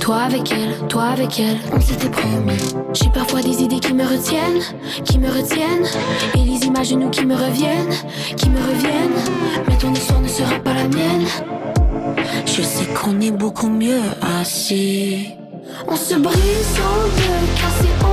[0.00, 2.58] Toi avec elle, toi avec elle, on s'était promis.
[2.92, 4.62] J'ai parfois des idées qui me retiennent,
[5.04, 5.86] qui me retiennent.
[6.34, 7.94] Et les images de nous qui me reviennent,
[8.36, 9.18] qui me reviennent.
[9.68, 11.26] Mais ton histoire ne sera pas la mienne.
[12.46, 14.02] Je sais qu'on est beaucoup mieux
[14.40, 15.34] assis.
[15.86, 18.04] On se brise en deux, car c'est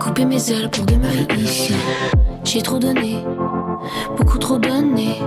[0.00, 1.74] couper mes ailes pour demeurer ici.
[2.42, 3.22] J'ai trop donné,
[4.16, 5.20] beaucoup trop donné.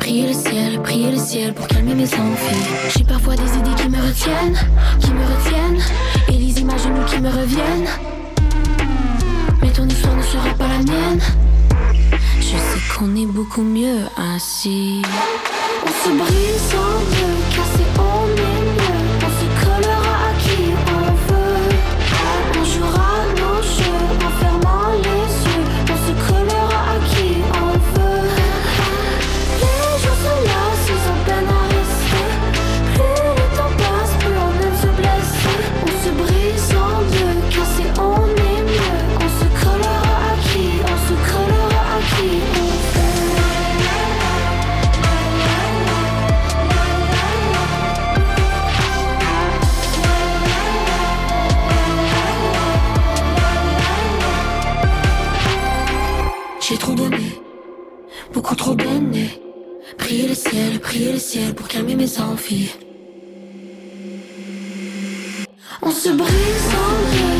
[0.00, 2.66] Prier le ciel, prier le ciel pour calmer mes envies.
[2.96, 4.58] J'ai parfois des idées qui me retiennent,
[5.00, 5.82] qui me retiennent.
[6.28, 7.88] Et les images de qui me reviennent.
[9.60, 11.20] Mais ton histoire ne sera pas la mienne.
[12.40, 15.02] Je sais qu'on est beaucoup mieux ainsi.
[15.84, 18.05] On se brise en deux, car
[59.98, 62.70] Prier le ciel, prier le ciel pour calmer mes envies.
[65.82, 67.35] On se brise en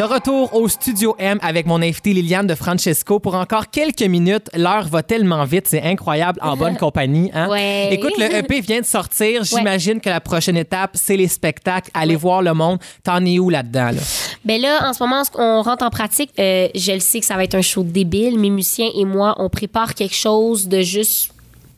[0.00, 4.48] De retour au Studio M avec mon invité Liliane de Francesco pour encore quelques minutes.
[4.56, 7.30] L'heure va tellement vite, c'est incroyable en bonne compagnie.
[7.34, 7.50] Hein?
[7.50, 7.92] Ouais.
[7.92, 9.44] Écoute, le EP vient de sortir.
[9.44, 11.90] J'imagine que la prochaine étape, c'est les spectacles.
[11.92, 12.78] Aller voir le monde.
[13.04, 13.90] T'en es où là-dedans?
[13.90, 14.00] Là?
[14.42, 16.30] Ben là, en ce moment, on rentre en pratique.
[16.38, 18.38] Euh, je le sais que ça va être un show débile.
[18.38, 21.30] Mes musiciens et moi, on prépare quelque chose de juste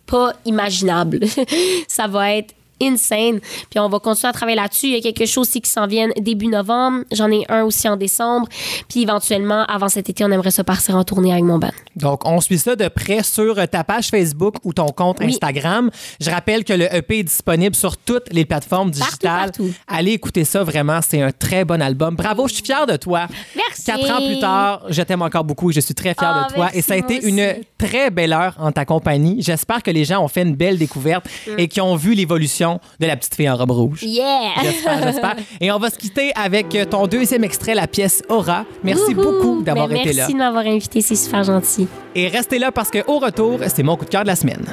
[0.07, 1.19] pas imaginable.
[1.89, 3.41] ça va être insane.
[3.71, 4.87] Puis on va continuer à travailler là-dessus.
[4.87, 7.05] Il y a quelque chose aussi qui s'en vient début novembre.
[7.13, 8.49] J'en ai un aussi en décembre.
[8.89, 11.71] Puis éventuellement, avant cet été, on aimerait se partir en tournée avec mon band.
[11.97, 15.27] Donc, on suit ça de près sur ta page Facebook ou ton compte Oui.
[15.29, 15.91] Instagram.
[16.21, 19.51] Je rappelle que le EP est disponible sur toutes les plateformes digitales.
[19.51, 19.73] partout.
[19.87, 21.01] Allez écouter ça, vraiment.
[21.03, 22.15] C'est un très bon album.
[22.17, 23.27] Bravo, je suis fière de toi.
[23.57, 23.85] Merci.
[23.85, 26.55] Quatre ans plus tard, je t'aime encore beaucoup et je suis très fière Ah, de
[26.55, 26.65] toi.
[26.67, 29.37] merci, et ça a été une très belle heure en ta compagnie.
[29.43, 31.59] J'espère que les gens ont fait une belle découverte Mm.
[31.59, 34.03] et qu'ils ont vu l'évolution de la petite fille en robe rouge.
[34.03, 34.53] Yeah!
[34.63, 35.37] J'espère, j'espère.
[35.61, 38.65] Et on va se quitter avec ton deuxième extrait, la pièce Aura.
[38.83, 39.23] Merci Wouhou!
[39.23, 40.23] beaucoup d'avoir Ben, été là.
[40.23, 41.89] Merci de m'avoir invité, c'est super gentil.
[42.15, 44.65] Et restez là parce qu'au retour, c'est mon coup de cœur de la semaine.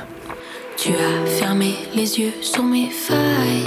[0.77, 3.65] Tu as fermé les yeux sur mes failles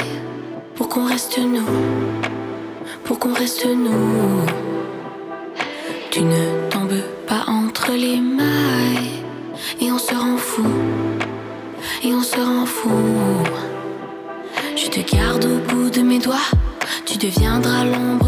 [0.74, 1.66] pour qu'on reste nous,
[3.04, 4.46] pour qu'on reste nous.
[6.10, 9.10] Tu ne tombes pas entre les mailles
[9.80, 10.64] et on se rend fou,
[12.04, 12.90] et on se rend fou.
[14.84, 16.50] Je te garde au bout de mes doigts,
[17.06, 18.21] tu deviendras l'ombre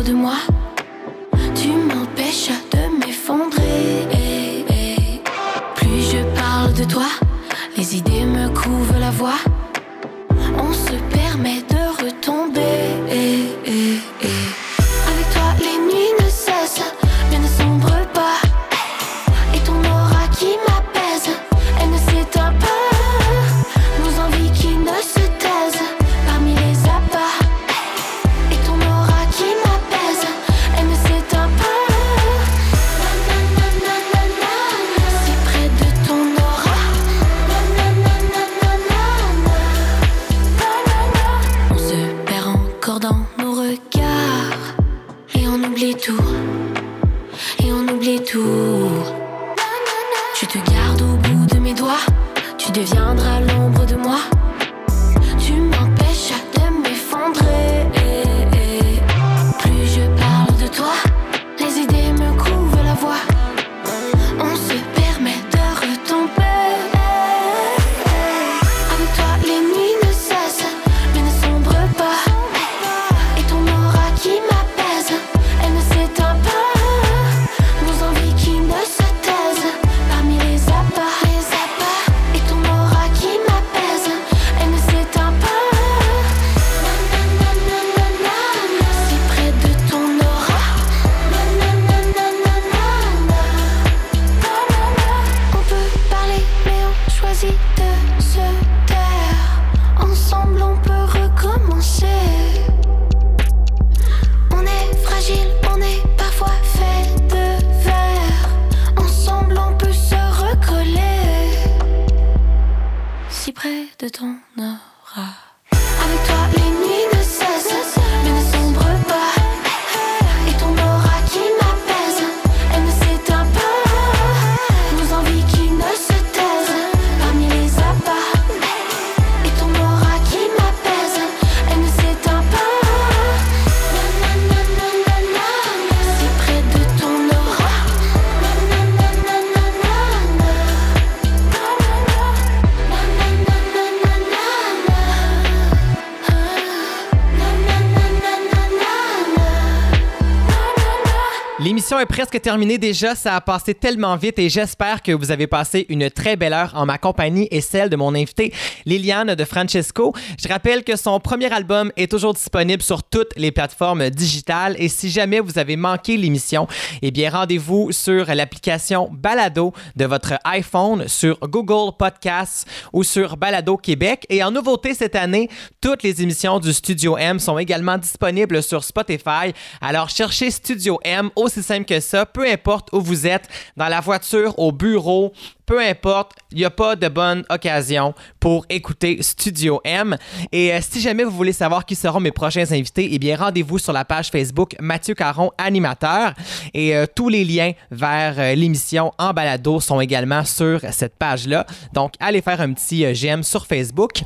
[152.15, 153.17] presque terminée déjà.
[153.17, 156.71] Ça a passé tellement vite et j'espère que vous avez passé une très belle heure
[156.77, 158.55] en ma compagnie et celle de mon invité
[158.87, 160.15] Liliane de Francesco.
[160.41, 164.89] Je rappelle que son premier album est toujours disponible sur toutes les plateformes digitales et
[164.89, 166.69] si jamais vous avez manqué l'émission,
[167.03, 173.77] eh bien rendez-vous sur l'application Balado de votre iPhone, sur Google Podcasts ou sur Balado
[173.77, 174.25] Québec.
[174.29, 175.49] Et en nouveauté cette année,
[175.81, 179.53] toutes les émissions du Studio M sont également disponibles sur Spotify.
[179.81, 184.01] Alors cherchez Studio M, aussi simple que ça, peu importe où vous êtes, dans la
[184.01, 185.33] voiture, au bureau,
[185.67, 190.17] peu importe, il n'y a pas de bonne occasion pour écouter Studio M.
[190.53, 193.79] Et euh, si jamais vous voulez savoir qui seront mes prochains invités, eh bien rendez-vous
[193.79, 196.35] sur la page Facebook Mathieu Caron, animateur.
[196.75, 201.67] Et euh, tous les liens vers euh, l'émission en balado sont également sur cette page-là.
[201.93, 204.23] Donc allez faire un petit j'aime sur Facebook.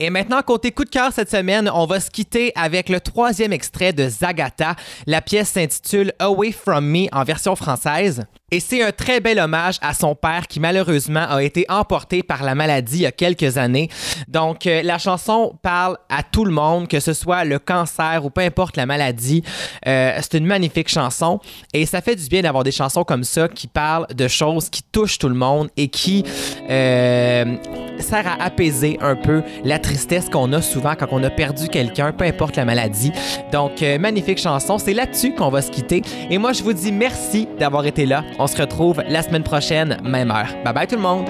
[0.00, 3.52] Et maintenant, côté coup de cœur cette semaine, on va se quitter avec le troisième
[3.52, 4.74] extrait de Zagata.
[5.06, 8.24] La pièce s'intitule Away From Me en version française.
[8.52, 12.42] Et c'est un très bel hommage à son père qui malheureusement a été emporté par
[12.42, 13.88] la maladie il y a quelques années.
[14.28, 18.28] Donc euh, la chanson parle à tout le monde, que ce soit le cancer ou
[18.28, 19.42] peu importe la maladie.
[19.86, 21.40] Euh, c'est une magnifique chanson
[21.72, 24.82] et ça fait du bien d'avoir des chansons comme ça qui parlent de choses qui
[24.82, 26.22] touchent tout le monde et qui
[26.68, 27.56] euh,
[28.00, 32.12] sert à apaiser un peu la tristesse qu'on a souvent quand on a perdu quelqu'un,
[32.12, 33.12] peu importe la maladie.
[33.52, 36.02] Donc euh, magnifique chanson, c'est là-dessus qu'on va se quitter.
[36.30, 38.24] Et moi je vous dis merci d'avoir été là.
[38.38, 40.54] On se retrouve la semaine prochaine, même heure.
[40.64, 41.26] Bye bye tout le monde.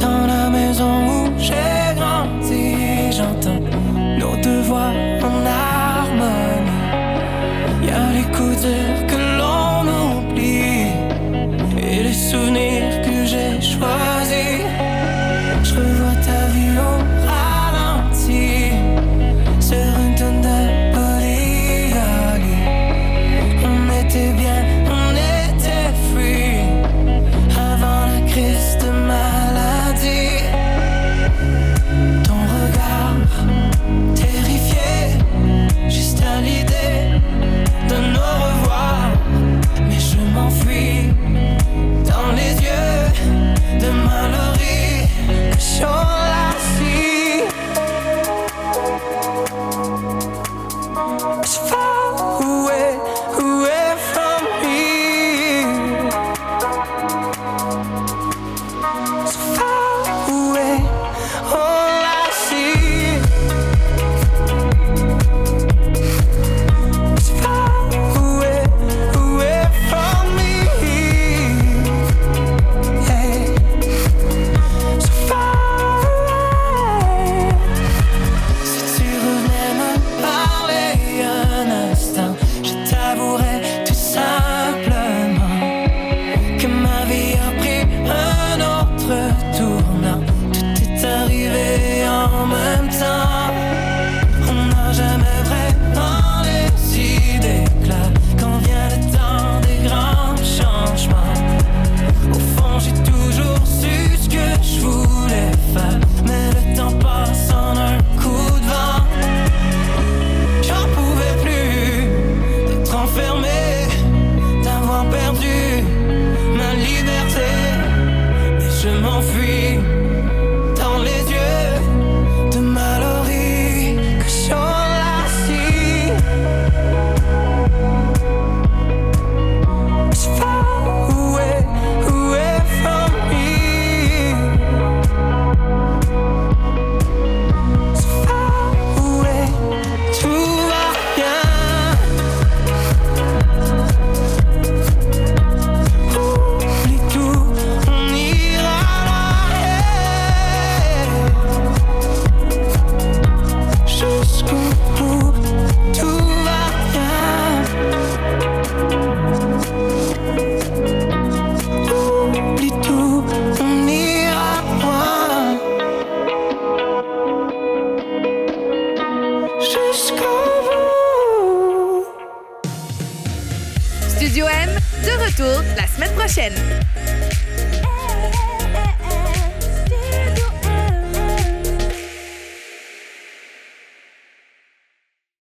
[0.00, 3.60] Dans la maison où j'ai grandi, j'entends
[4.18, 4.90] nos voix
[5.22, 6.64] en harmonie.